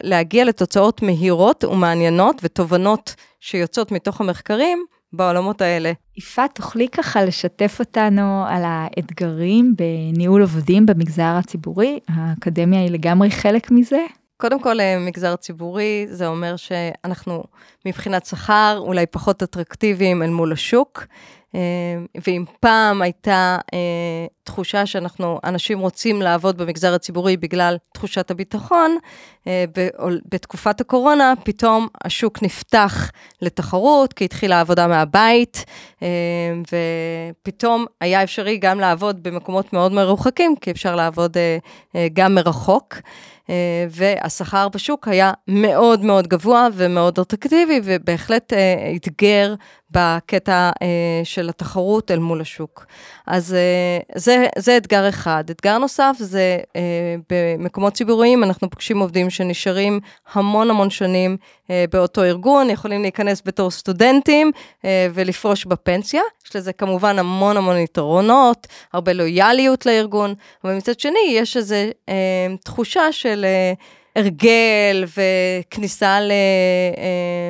להגיע 0.03 0.45
לתוצאות 0.45 1.03
מהירות 1.03 1.65
ומעניינות 1.65 2.41
ותובנות 2.43 3.15
שיוצאות 3.41 3.93
מתוך 3.93 4.21
המחקרים 4.21 4.85
בעולמות 5.13 5.61
האלה. 5.61 5.93
יפעת, 6.17 6.55
תוכלי 6.55 6.89
ככה 6.89 7.25
לשתף 7.25 7.77
אותנו 7.79 8.45
על 8.49 8.63
האתגרים 8.65 9.75
בניהול 9.77 10.41
עובדים 10.41 10.87
במגזר 10.87 11.35
הציבורי? 11.39 11.99
האקדמיה 12.09 12.81
היא 12.81 12.91
לגמרי 12.91 13.31
חלק 13.31 13.71
מזה? 13.71 14.07
קודם 14.37 14.61
כל, 14.61 14.81
אה, 14.81 14.99
מגזר 14.99 15.37
ציבורי, 15.37 16.07
זה 16.11 16.27
אומר 16.27 16.57
שאנחנו 16.57 17.45
מבחינת 17.87 18.27
שכר 18.27 18.77
אולי 18.79 19.07
פחות 19.07 19.43
אטרקטיביים 19.43 20.23
אל 20.23 20.31
מול 20.31 20.53
השוק. 20.53 21.07
אה, 21.55 21.61
ואם 22.27 22.45
פעם 22.61 23.03
הייתה 23.03 23.59
אה, 24.51 24.55
תחושה 24.55 24.87
שאנחנו, 24.87 25.41
אנשים 25.45 25.79
רוצים 25.79 26.23
לעבוד 26.23 26.59
במגזר 26.59 26.95
הציבורי 26.95 27.37
בגלל 27.37 27.77
תחושת 27.95 28.31
הביטחון, 28.31 28.97
אה, 29.47 29.65
בתקופת 30.33 30.81
הקורונה 30.81 31.33
פתאום 31.45 31.89
השוק 32.05 32.43
נפתח 32.43 33.11
לתחרות, 33.43 34.13
כי 34.13 34.25
התחילה 34.25 34.57
העבודה 34.57 34.87
מהבית, 34.87 35.65
ופתאום 37.43 37.87
היה 38.01 38.23
אפשרי 38.23 38.59
גם 38.59 38.81
לעבוד 38.81 39.23
במקומות 39.23 39.73
מאוד 39.73 39.93
מרוחקים, 39.93 40.57
כי 40.57 40.71
אפשר 40.71 40.97
לעבוד 40.97 41.37
גם 42.13 42.35
מרחוק. 42.35 42.95
והשכר 43.91 44.69
בשוק 44.69 45.09
היה 45.09 45.33
מאוד 45.49 46.05
מאוד 46.05 46.27
גבוה 46.27 46.69
ומאוד 46.73 47.19
אטרקטיבי, 47.19 47.81
ובהחלט 47.85 48.53
אתגר 48.97 49.55
בקטע 49.91 50.71
אה, 50.83 51.21
של 51.25 51.49
התחרות 51.49 52.11
אל 52.11 52.19
מול 52.19 52.41
השוק. 52.41 52.87
אז 53.27 53.55
אה, 53.55 53.99
זה, 54.41 54.47
זה 54.59 54.77
אתגר 54.77 55.09
אחד. 55.09 55.45
אתגר 55.51 55.79
נוסף 55.79 56.17
זה 56.19 56.59
אה, 56.77 56.81
במקומות 57.31 57.95
ציבוריים, 57.95 58.45
אנחנו 58.45 58.71
פוגשים 58.71 58.99
עובדים 58.99 59.31
שנשארים 59.31 60.01
המון 60.33 60.71
המון 60.71 60.91
שנים 60.91 61.37
אה, 61.71 61.85
באותו 61.93 62.25
ארגון, 62.25 62.71
יכולים 62.71 63.03
להיכנס 63.03 63.43
בתור 63.45 63.71
סטודנטים 63.71 64.51
אה, 64.85 65.09
ולפרוש 65.15 65.65
בפנסיה. 65.65 66.23
יש 66.47 66.57
לזה 66.57 66.73
כמובן 66.73 67.19
המון 67.19 67.57
המון 67.57 67.77
יתרונות, 67.77 68.67
הרבה 68.93 69.13
לויאליות 69.13 69.87
לארגון, 69.87 70.35
אבל 70.65 70.77
מצד 70.77 71.01
שני 71.01 71.29
יש 71.31 71.57
איזו 71.57 71.75
אה, 72.09 72.15
תחושה 72.65 73.13
של... 73.13 73.45
אה, 73.45 73.73
הרגל 74.17 75.05
וכניסה 75.17 76.19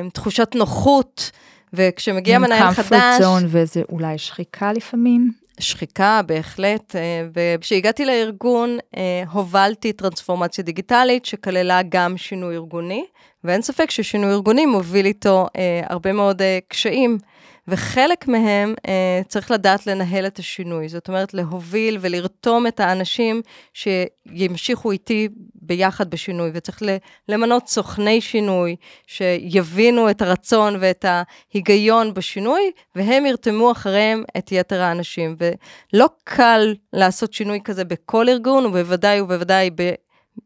לתחושת 0.07 0.49
אה, 0.55 0.59
נוחות 0.59 1.31
וכשמגיע 1.73 2.39
מנהל 2.39 2.73
חדש... 2.73 3.19
comfort 3.19 3.23
zone 3.23 3.45
וזה 3.47 3.81
אולי 3.89 4.17
שחיקה 4.17 4.73
לפעמים? 4.73 5.31
שחיקה, 5.59 6.21
בהחלט. 6.25 6.95
אה, 6.95 7.27
וכשהגעתי 7.33 8.05
לארגון, 8.05 8.77
אה, 8.97 9.23
הובלתי 9.31 9.93
טרנספורמציה 9.93 10.63
דיגיטלית 10.63 11.25
שכללה 11.25 11.79
גם 11.89 12.17
שינוי 12.17 12.55
ארגוני, 12.55 13.05
ואין 13.43 13.61
ספק 13.61 13.91
ששינוי 13.91 14.31
ארגוני 14.31 14.65
מוביל 14.65 15.05
איתו 15.05 15.47
אה, 15.55 15.81
הרבה 15.89 16.13
מאוד 16.13 16.41
קשיים. 16.67 17.17
וחלק 17.67 18.27
מהם 18.27 18.73
אה, 18.87 19.21
צריך 19.27 19.51
לדעת 19.51 19.87
לנהל 19.87 20.27
את 20.27 20.39
השינוי. 20.39 20.89
זאת 20.89 21.07
אומרת, 21.07 21.33
להוביל 21.33 21.97
ולרתום 22.01 22.67
את 22.67 22.79
האנשים 22.79 23.41
שימשיכו 23.73 24.91
איתי 24.91 25.27
ביחד 25.55 26.09
בשינוי, 26.09 26.51
וצריך 26.53 26.81
למנות 27.29 27.67
סוכני 27.67 28.21
שינוי, 28.21 28.75
שיבינו 29.07 30.09
את 30.09 30.21
הרצון 30.21 30.75
ואת 30.79 31.05
ההיגיון 31.07 32.13
בשינוי, 32.13 32.71
והם 32.95 33.25
ירתמו 33.25 33.71
אחריהם 33.71 34.23
את 34.37 34.51
יתר 34.51 34.81
האנשים. 34.81 35.35
ולא 35.93 36.09
קל 36.23 36.75
לעשות 36.93 37.33
שינוי 37.33 37.59
כזה 37.63 37.83
בכל 37.83 38.29
ארגון, 38.29 38.65
ובוודאי 38.65 39.21
ובוודאי 39.21 39.69
ב... 39.75 39.91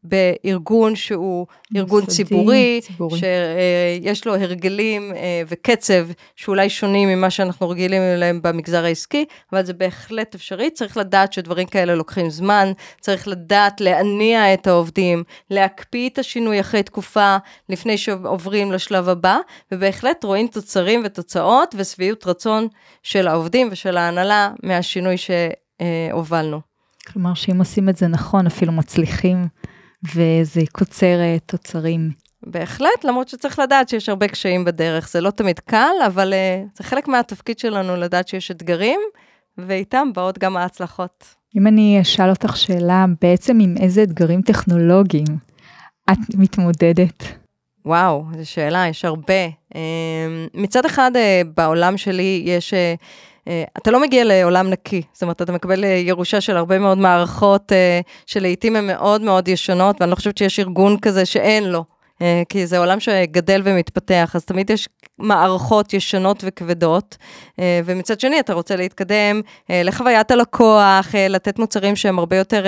בארגון 0.04 0.96
שהוא 0.96 1.48
ארגון 1.76 2.06
ציבורי, 2.06 2.80
ציבורי, 2.84 3.20
שיש 3.20 4.28
לו 4.28 4.36
הרגלים 4.36 5.14
אה, 5.16 5.42
וקצב 5.48 6.08
שאולי 6.36 6.70
שונים 6.70 7.10
ממה 7.10 7.30
שאנחנו 7.30 7.70
רגילים 7.70 8.02
אליהם 8.02 8.42
במגזר 8.42 8.86
העסקי, 8.86 9.26
אבל 9.54 9.66
זה 9.66 9.74
בהחלט 9.74 10.36
אפשרי. 10.36 10.70
צריך 10.70 10.98
לדעת 10.98 11.34
שדברים 11.34 11.68
כאלה 11.68 11.96
לוקחים 11.96 12.30
זמן, 12.30 12.72
צריך 13.00 13.28
לדעת 13.28 13.82
להניע 13.82 14.54
את 14.54 14.68
העובדים, 14.68 15.24
להקפיא 15.52 16.10
את 16.10 16.20
השינוי 16.20 16.60
אחרי 16.60 16.84
תקופה 16.84 17.38
לפני 17.70 17.98
שעוברים 17.98 18.72
לשלב 18.72 19.10
הבא, 19.10 19.38
ובהחלט 19.72 20.24
רואים 20.24 20.48
תוצרים 20.48 21.02
ותוצאות 21.06 21.76
ושביעות 21.78 22.28
רצון 22.28 22.68
של 23.04 23.28
העובדים 23.28 23.68
ושל 23.72 23.98
ההנהלה 23.98 24.52
מהשינוי 24.64 25.16
שהובלנו. 25.18 26.60
כלומר, 27.14 27.34
שאם 27.34 27.60
עושים 27.60 27.90
את 27.90 27.98
זה 27.98 28.08
נכון, 28.08 28.48
אפילו 28.48 28.72
מצליחים 28.72 29.48
וזה 30.04 30.62
קוצר 30.72 31.20
אה, 31.22 31.38
תוצרים. 31.46 32.26
בהחלט, 32.46 33.04
למרות 33.04 33.28
שצריך 33.30 33.60
לדעת 33.60 33.90
שיש 33.90 34.10
הרבה 34.10 34.28
קשיים 34.28 34.66
בדרך. 34.66 35.10
זה 35.10 35.22
לא 35.22 35.32
תמיד 35.32 35.60
קל, 35.60 35.94
אבל 36.06 36.34
uh, 36.34 36.78
זה 36.78 36.84
חלק 36.84 37.08
מהתפקיד 37.08 37.60
שלנו 37.60 37.96
לדעת 37.96 38.28
שיש 38.28 38.52
אתגרים, 38.52 39.00
ואיתם 39.58 40.14
באות 40.14 40.38
גם 40.38 40.58
ההצלחות. 40.58 41.36
אם 41.56 41.68
אני 41.68 42.02
אשאל 42.02 42.30
אותך 42.30 42.58
שאלה, 42.58 43.06
בעצם 43.22 43.60
עם 43.60 43.76
איזה 43.80 44.04
אתגרים 44.04 44.42
טכנולוגיים 44.42 45.26
את 46.12 46.36
מתמודדת? 46.38 47.24
וואו, 47.86 48.26
זו 48.38 48.50
שאלה, 48.50 48.88
יש 48.88 49.06
הרבה. 49.06 49.48
Uh, 49.74 49.78
מצד 50.54 50.86
אחד, 50.86 51.12
uh, 51.14 51.48
בעולם 51.56 51.98
שלי 51.98 52.44
יש... 52.46 52.74
אה, 53.48 53.64
אתה 53.78 53.92
לא 53.92 54.02
מגיע 54.02 54.24
לעולם 54.24 54.70
נקי, 54.70 55.02
זאת 55.14 55.24
אומרת, 55.24 55.42
אתה 55.42 55.52
מקבל 55.52 55.84
אה, 55.84 55.90
ירושה 55.90 56.42
של 56.42 56.58
הרבה 56.58 56.80
מאוד 56.80 56.98
מערכות 56.98 57.72
אה, 57.72 58.00
שלעיתים 58.26 58.76
הן 58.76 58.88
מאוד 58.88 59.22
מאוד 59.22 59.48
ישנות, 59.48 59.96
ואני 60.00 60.12
לא 60.12 60.16
חושבת 60.16 60.38
שיש 60.38 60.60
ארגון 60.60 61.00
כזה 61.00 61.26
שאין 61.26 61.64
לו. 61.64 61.84
כי 62.50 62.68
זה 62.68 62.78
עולם 62.78 63.00
שגדל 63.00 63.62
ומתפתח, 63.64 64.32
אז 64.36 64.46
תמיד 64.46 64.70
יש 64.70 64.90
מערכות 65.18 65.94
ישנות 65.94 66.44
וכבדות, 66.48 67.18
ומצד 67.86 68.20
שני 68.20 68.40
אתה 68.40 68.54
רוצה 68.54 68.76
להתקדם 68.76 69.42
לחוויית 69.70 70.32
הלקוח, 70.32 71.16
לתת 71.30 71.60
מוצרים 71.60 71.96
שהם 71.96 72.20
הרבה 72.20 72.38
יותר 72.38 72.66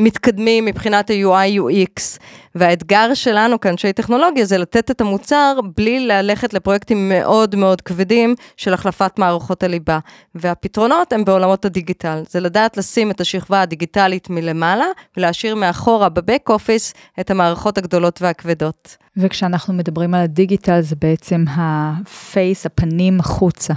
מתקדמים 0.00 0.64
מבחינת 0.64 1.10
ה-UI 1.10 1.60
UX, 1.60 2.18
והאתגר 2.54 3.14
שלנו 3.14 3.60
כאנשי 3.60 3.92
טכנולוגיה 3.92 4.44
זה 4.44 4.58
לתת 4.58 4.90
את 4.90 5.00
המוצר 5.00 5.58
בלי 5.76 6.00
ללכת 6.00 6.54
לפרויקטים 6.54 7.08
מאוד 7.08 7.56
מאוד 7.56 7.80
כבדים 7.80 8.34
של 8.56 8.74
החלפת 8.74 9.18
מערכות 9.18 9.62
הליבה. 9.62 9.98
והפתרונות 10.34 11.12
הם 11.12 11.24
בעולמות 11.24 11.64
הדיגיטל, 11.64 12.22
זה 12.28 12.40
לדעת 12.40 12.76
לשים 12.76 13.10
את 13.10 13.20
השכבה 13.20 13.60
הדיגיטלית 13.60 14.30
מלמעלה 14.30 14.86
ולהשאיר 15.16 15.54
מאחורה 15.54 16.08
בבק 16.08 16.46
אופיס 16.48 16.94
את 17.20 17.30
המערכות 17.30 17.78
הגדולות 17.78 18.22
והכבדות. 18.22 18.96
וכשאנחנו 19.16 19.74
מדברים 19.74 20.14
על 20.14 20.20
הדיגיטל 20.20 20.80
זה 20.80 20.96
בעצם 20.96 21.44
הפייס, 21.48 22.66
הפנים 22.66 23.20
החוצה, 23.20 23.74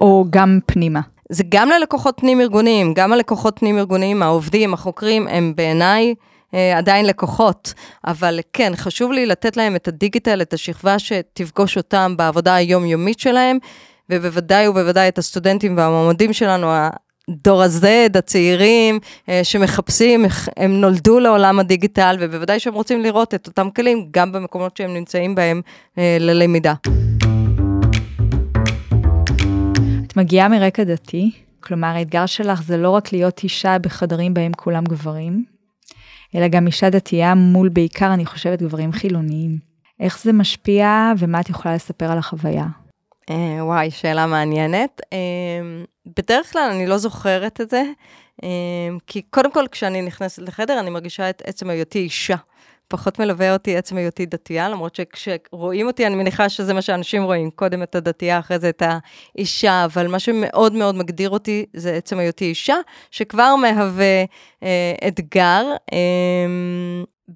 או 0.00 0.24
גם 0.30 0.58
פנימה. 0.66 1.00
זה 1.28 1.44
גם 1.48 1.68
ללקוחות 1.68 2.14
פנים-ארגוניים, 2.20 2.94
גם 2.94 3.12
הלקוחות 3.12 3.58
פנים-ארגוניים, 3.58 4.22
העובדים, 4.22 4.74
החוקרים, 4.74 5.28
הם 5.28 5.52
בעיניי 5.56 6.14
אה, 6.54 6.78
עדיין 6.78 7.06
לקוחות. 7.06 7.74
אבל 8.06 8.40
כן, 8.52 8.72
חשוב 8.76 9.12
לי 9.12 9.26
לתת 9.26 9.56
להם 9.56 9.76
את 9.76 9.88
הדיגיטל, 9.88 10.42
את 10.42 10.52
השכבה 10.52 10.98
שתפגוש 10.98 11.76
אותם 11.76 12.14
בעבודה 12.16 12.54
היומיומית 12.54 13.20
שלהם, 13.20 13.58
ובוודאי 14.10 14.68
ובוודאי 14.68 15.08
את 15.08 15.18
הסטודנטים 15.18 15.76
והמועמדים 15.76 16.32
שלנו, 16.32 16.72
דור 17.30 17.62
ה-Z, 17.62 17.84
הצעירים 18.18 18.98
אה, 19.28 19.40
שמחפשים, 19.42 20.26
הם 20.56 20.80
נולדו 20.80 21.20
לעולם 21.20 21.58
הדיגיטל, 21.58 22.16
ובוודאי 22.20 22.60
שהם 22.60 22.74
רוצים 22.74 23.02
לראות 23.02 23.34
את 23.34 23.46
אותם 23.46 23.70
כלים 23.70 24.08
גם 24.10 24.32
במקומות 24.32 24.76
שהם 24.76 24.94
נמצאים 24.94 25.34
בהם 25.34 25.60
אה, 25.98 26.16
ללמידה. 26.20 26.74
מגיעה 30.18 30.48
מרקע 30.48 30.84
דתי, 30.84 31.30
כלומר 31.60 31.88
האתגר 31.88 32.26
שלך 32.26 32.62
זה 32.62 32.76
לא 32.76 32.90
רק 32.90 33.12
להיות 33.12 33.42
אישה 33.42 33.78
בחדרים 33.78 34.34
בהם 34.34 34.52
כולם 34.52 34.84
גברים, 34.84 35.44
אלא 36.34 36.48
גם 36.48 36.66
אישה 36.66 36.90
דתייה 36.90 37.34
מול 37.34 37.68
בעיקר, 37.68 38.14
אני 38.14 38.26
חושבת, 38.26 38.62
גברים 38.62 38.92
חילוניים. 38.92 39.58
איך 40.00 40.22
זה 40.22 40.32
משפיע 40.32 41.12
ומה 41.18 41.40
את 41.40 41.48
יכולה 41.48 41.74
לספר 41.74 42.12
על 42.12 42.18
החוויה? 42.18 42.66
אה, 43.30 43.64
וואי, 43.64 43.90
שאלה 43.90 44.26
מעניינת. 44.26 45.00
אה, 45.12 45.18
בדרך 46.16 46.52
כלל 46.52 46.70
אני 46.70 46.86
לא 46.86 46.98
זוכרת 46.98 47.60
את 47.60 47.70
זה, 47.70 47.82
אה, 48.42 48.48
כי 49.06 49.22
קודם 49.22 49.52
כל 49.52 49.64
כשאני 49.70 50.02
נכנסת 50.02 50.42
לחדר 50.42 50.80
אני 50.80 50.90
מרגישה 50.90 51.30
את 51.30 51.42
עצם 51.46 51.70
היותי 51.70 51.98
אישה. 51.98 52.36
פחות 52.88 53.18
מלווה 53.18 53.52
אותי 53.52 53.76
עצם 53.76 53.96
היותי 53.96 54.26
דתייה, 54.26 54.68
למרות 54.68 54.94
שכשרואים 54.94 55.86
אותי, 55.86 56.06
אני 56.06 56.14
מניחה 56.14 56.48
שזה 56.48 56.74
מה 56.74 56.82
שאנשים 56.82 57.22
רואים, 57.22 57.50
קודם 57.50 57.82
את 57.82 57.94
הדתייה, 57.94 58.38
אחרי 58.38 58.58
זה 58.58 58.68
את 58.68 58.82
האישה, 59.36 59.84
אבל 59.84 60.06
מה 60.06 60.18
שמאוד 60.18 60.72
מאוד 60.72 60.94
מגדיר 60.94 61.30
אותי 61.30 61.66
זה 61.74 61.94
עצם 61.94 62.18
היותי 62.18 62.44
אישה, 62.44 62.76
שכבר 63.10 63.56
מהווה 63.56 64.24
אה, 64.62 64.94
אתגר. 65.08 65.64
אה, 65.92 65.98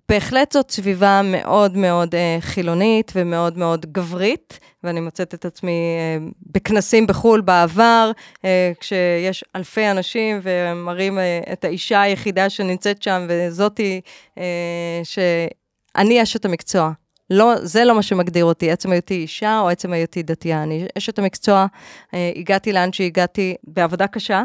בהחלט 0.08 0.52
זאת 0.52 0.70
סביבה 0.70 1.20
מאוד 1.24 1.76
מאוד 1.76 2.14
אה, 2.14 2.36
חילונית 2.40 3.12
ומאוד 3.14 3.58
מאוד 3.58 3.86
גברית, 3.92 4.58
ואני 4.84 5.00
מוצאת 5.00 5.34
את 5.34 5.44
עצמי 5.44 5.96
אה, 5.98 6.26
בכנסים 6.52 7.06
בחו"ל 7.06 7.40
בעבר, 7.40 8.10
אה, 8.44 8.72
כשיש 8.80 9.44
אלפי 9.56 9.90
אנשים 9.90 10.40
ומראים 10.42 11.18
אה, 11.18 11.40
את 11.52 11.64
האישה 11.64 12.00
היחידה 12.00 12.50
שנמצאת 12.50 13.02
שם, 13.02 13.26
וזאתי 13.28 14.00
אה, 14.38 15.00
שאני 15.02 16.22
אשת 16.22 16.44
המקצוע. 16.44 16.92
לא, 17.30 17.54
זה 17.62 17.84
לא 17.84 17.94
מה 17.94 18.02
שמגדיר 18.02 18.44
אותי, 18.44 18.70
עצם 18.70 18.92
היותי 18.92 19.14
אישה 19.14 19.60
או 19.60 19.68
עצם 19.68 19.92
היותי 19.92 20.22
דתייה. 20.22 20.62
אני 20.62 20.86
אשת 20.98 21.18
המקצוע, 21.18 21.66
אה, 22.14 22.32
הגעתי 22.36 22.72
לאן 22.72 22.92
שהגעתי 22.92 23.54
בעבודה 23.64 24.06
קשה. 24.06 24.42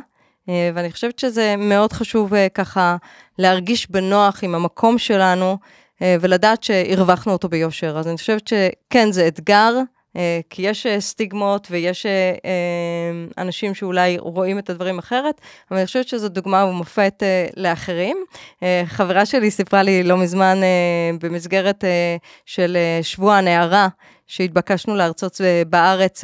אה, 0.49 0.69
ואני 0.73 0.91
חושבת 0.91 1.19
שזה 1.19 1.55
מאוד 1.57 1.93
חשוב 1.93 2.33
אה, 2.33 2.49
ככה 2.49 2.97
להרגיש 3.37 3.91
בנוח 3.91 4.43
עם 4.43 4.55
המקום 4.55 4.97
שלנו 4.97 5.57
אה, 6.01 6.15
ולדעת 6.21 6.63
שהרווחנו 6.63 7.33
אותו 7.33 7.49
ביושר. 7.49 7.97
אז 7.97 8.07
אני 8.07 8.17
חושבת 8.17 8.47
שכן, 8.47 9.11
זה 9.11 9.27
אתגר, 9.27 9.73
כי 10.49 10.61
יש 10.61 10.87
סטיגמות 10.99 11.67
ויש 11.71 12.05
אנשים 13.37 13.75
שאולי 13.75 14.17
רואים 14.17 14.59
את 14.59 14.69
הדברים 14.69 14.99
אחרת, 14.99 15.41
אבל 15.71 15.77
אני 15.77 15.85
חושבת 15.85 16.07
שזו 16.07 16.29
דוגמה 16.29 16.65
ומופת 16.65 17.23
לאחרים. 17.57 18.17
חברה 18.85 19.25
שלי 19.25 19.51
סיפרה 19.51 19.83
לי 19.83 20.03
לא 20.03 20.17
מזמן 20.17 20.57
במסגרת 21.21 21.83
של 22.45 22.77
שבוע 23.01 23.35
הנערה, 23.35 23.87
שהתבקשנו 24.27 24.95
להרצות 24.95 25.41
בארץ 25.69 26.23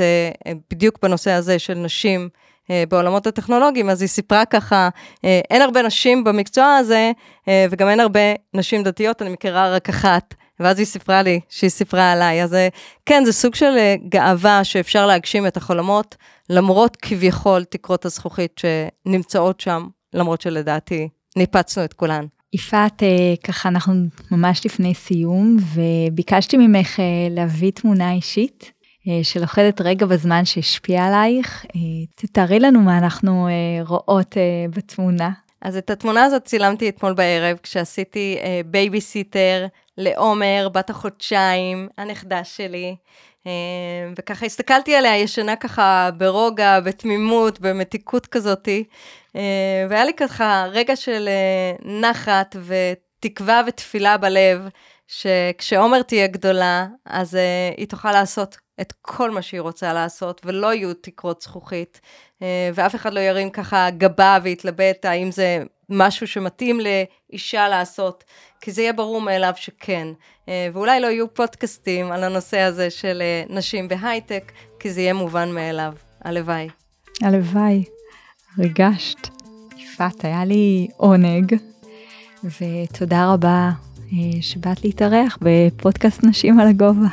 בדיוק 0.71 0.99
בנושא 1.01 1.31
הזה 1.31 1.59
של 1.59 1.73
נשים. 1.73 2.29
אה, 2.71 2.84
בעולמות 2.89 3.28
הטכנולוגיים, 3.28 3.89
אז 3.89 4.02
היא 4.02 4.10
סיפרה 4.10 4.45
ככה, 4.45 4.89
אה, 5.26 5.41
אין 5.49 5.62
הרבה 5.62 5.82
נשים 5.82 6.23
במקצוע 6.23 6.76
הזה, 6.76 7.12
אה, 7.47 7.65
וגם 7.69 7.89
אין 7.89 7.99
הרבה 7.99 8.19
נשים 8.54 8.84
דתיות, 8.84 9.21
אני 9.21 9.30
מכירה 9.30 9.76
רק 9.76 9.89
אחת. 9.89 10.34
ואז 10.60 10.80
היא 10.80 10.86
סיפרה 10.86 11.21
לי 11.21 11.39
שהיא 11.49 11.69
סיפרה 11.69 12.12
עליי. 12.12 12.43
אז 12.43 12.56
כן, 13.06 13.26
זה 13.26 13.34
סוג 13.34 13.56
של 13.56 13.76
גאווה 14.10 14.63
שאפשר 14.63 15.06
להגשים 15.06 15.47
את 15.47 15.58
החלומות, 15.58 16.15
למרות 16.49 16.97
כביכול 17.02 17.63
תקרות 17.63 18.06
הזכוכית 18.06 18.62
שנמצאות 18.62 19.60
שם, 19.60 19.88
למרות 20.13 20.41
שלדעתי 20.41 21.10
ניפצנו 21.36 21.84
את 21.84 21.93
כולן. 21.93 22.26
יפעת, 22.54 23.04
ככה 23.43 23.69
אנחנו 23.69 23.93
ממש 24.32 24.65
לפני 24.65 24.93
סיום, 24.93 25.58
וביקשתי 25.73 26.58
ממך 26.58 26.99
להביא 27.30 27.71
תמונה 27.71 28.12
אישית 28.12 28.72
שלוכדת 29.23 29.81
רגע 29.81 30.05
בזמן 30.05 30.45
שהשפיע 30.45 31.03
עלייך. 31.05 31.65
אה, 31.75 31.81
תתארי 32.15 32.59
לנו 32.59 32.79
מה 32.79 32.97
אנחנו 32.97 33.47
אה, 33.47 33.83
רואות 33.87 34.37
בתמונה. 34.69 35.29
אז 35.61 35.77
את 35.77 35.89
התמונה 35.89 36.23
הזאת 36.23 36.45
צילמתי 36.45 36.89
אתמול 36.89 37.13
בערב, 37.13 37.57
כשעשיתי 37.63 38.37
בייביסיטר 38.65 39.65
לעומר, 39.97 40.67
בת 40.71 40.89
החודשיים, 40.89 41.87
הנכדה 41.97 42.43
שלי. 42.43 42.95
וככה 44.17 44.45
הסתכלתי 44.45 44.95
עליה, 44.95 45.17
ישנה 45.17 45.55
ככה 45.55 46.09
ברוגע, 46.17 46.79
בתמימות, 46.79 47.59
במתיקות 47.59 48.25
כזאתי. 48.27 48.83
והיה 49.89 50.05
לי 50.05 50.13
ככה 50.13 50.65
רגע 50.71 50.95
של 50.95 51.29
נחת 51.85 52.55
ותקווה 52.65 53.61
ותפילה 53.67 54.17
בלב, 54.17 54.67
שכשעומר 55.07 56.01
תהיה 56.01 56.27
גדולה, 56.27 56.87
אז 57.05 57.37
היא 57.77 57.87
תוכל 57.87 58.11
לעשות 58.11 58.57
את 58.81 58.93
כל 59.01 59.31
מה 59.31 59.41
שהיא 59.41 59.62
רוצה 59.62 59.93
לעשות, 59.93 60.41
ולא 60.45 60.73
יהיו 60.73 60.93
תקרות 60.93 61.41
זכוכית, 61.41 62.01
אה, 62.41 62.69
ואף 62.73 62.95
אחד 62.95 63.13
לא 63.13 63.19
ירים 63.19 63.49
ככה 63.49 63.89
גבה 63.89 64.38
ויתלבט 64.43 65.05
האם 65.05 65.31
זה 65.31 65.63
משהו 65.89 66.27
שמתאים 66.27 66.79
לאישה 66.79 67.69
לעשות, 67.69 68.23
כי 68.62 68.71
זה 68.71 68.81
יהיה 68.81 68.93
ברור 68.93 69.21
מאליו 69.21 69.53
שכן. 69.55 70.07
אה, 70.49 70.67
ואולי 70.73 70.99
לא 70.99 71.07
יהיו 71.07 71.33
פודקאסטים 71.33 72.12
על 72.12 72.23
הנושא 72.23 72.59
הזה 72.59 72.89
של 72.89 73.21
אה, 73.21 73.55
נשים 73.55 73.88
בהייטק, 73.88 74.51
כי 74.79 74.91
זה 74.91 75.01
יהיה 75.01 75.13
מובן 75.13 75.51
מאליו. 75.51 75.93
הלוואי. 76.23 76.69
הלוואי. 77.21 77.83
ריגשת. 78.59 79.27
יפעת, 79.77 80.25
היה 80.25 80.45
לי 80.45 80.88
עונג, 80.97 81.55
ותודה 82.43 83.33
רבה 83.33 83.69
שבאת 84.41 84.83
להתארח 84.83 85.38
בפודקאסט 85.41 86.23
נשים 86.23 86.59
על 86.59 86.67
הגובה. 86.67 87.07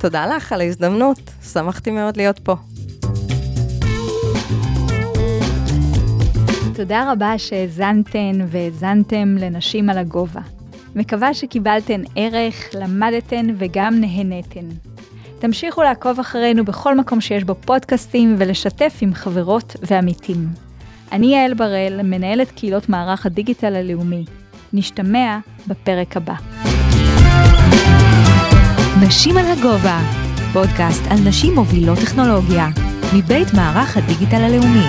תודה 0.00 0.26
לך 0.26 0.52
על 0.52 0.60
ההזדמנות, 0.60 1.20
שמחתי 1.52 1.90
מאוד 1.90 2.16
להיות 2.16 2.38
פה. 2.38 2.54
תודה 6.74 7.12
רבה 7.12 7.38
שהאזנתן 7.38 8.38
והאזנתם 8.48 9.36
לנשים 9.40 9.90
על 9.90 9.98
הגובה. 9.98 10.40
מקווה 10.94 11.34
שקיבלתן 11.34 12.02
ערך, 12.16 12.70
למדתן 12.74 13.46
וגם 13.58 14.00
נהנתן. 14.00 14.68
תמשיכו 15.38 15.82
לעקוב 15.82 16.20
אחרינו 16.20 16.64
בכל 16.64 16.98
מקום 16.98 17.20
שיש 17.20 17.44
בו 17.44 17.54
פודקאסטים 17.54 18.34
ולשתף 18.38 18.98
עם 19.00 19.14
חברות 19.14 19.76
ועמיתים. 19.82 20.48
אני 21.12 21.26
יעל 21.36 21.54
בראל, 21.54 22.02
מנהלת 22.02 22.50
קהילות 22.50 22.88
מערך 22.88 23.26
הדיגיטל 23.26 23.74
הלאומי. 23.74 24.24
נשתמע 24.72 25.38
בפרק 25.66 26.16
הבא. 26.16 26.34
נשים 29.00 29.36
על 29.36 29.44
הגובה, 29.46 30.00
פודקאסט 30.52 31.02
על 31.10 31.18
נשים 31.24 31.54
מובילות 31.54 31.98
טכנולוגיה, 31.98 32.68
מבית 33.14 33.54
מערך 33.54 33.96
הדיגיטל 33.96 34.36
הלאומי. 34.44 34.86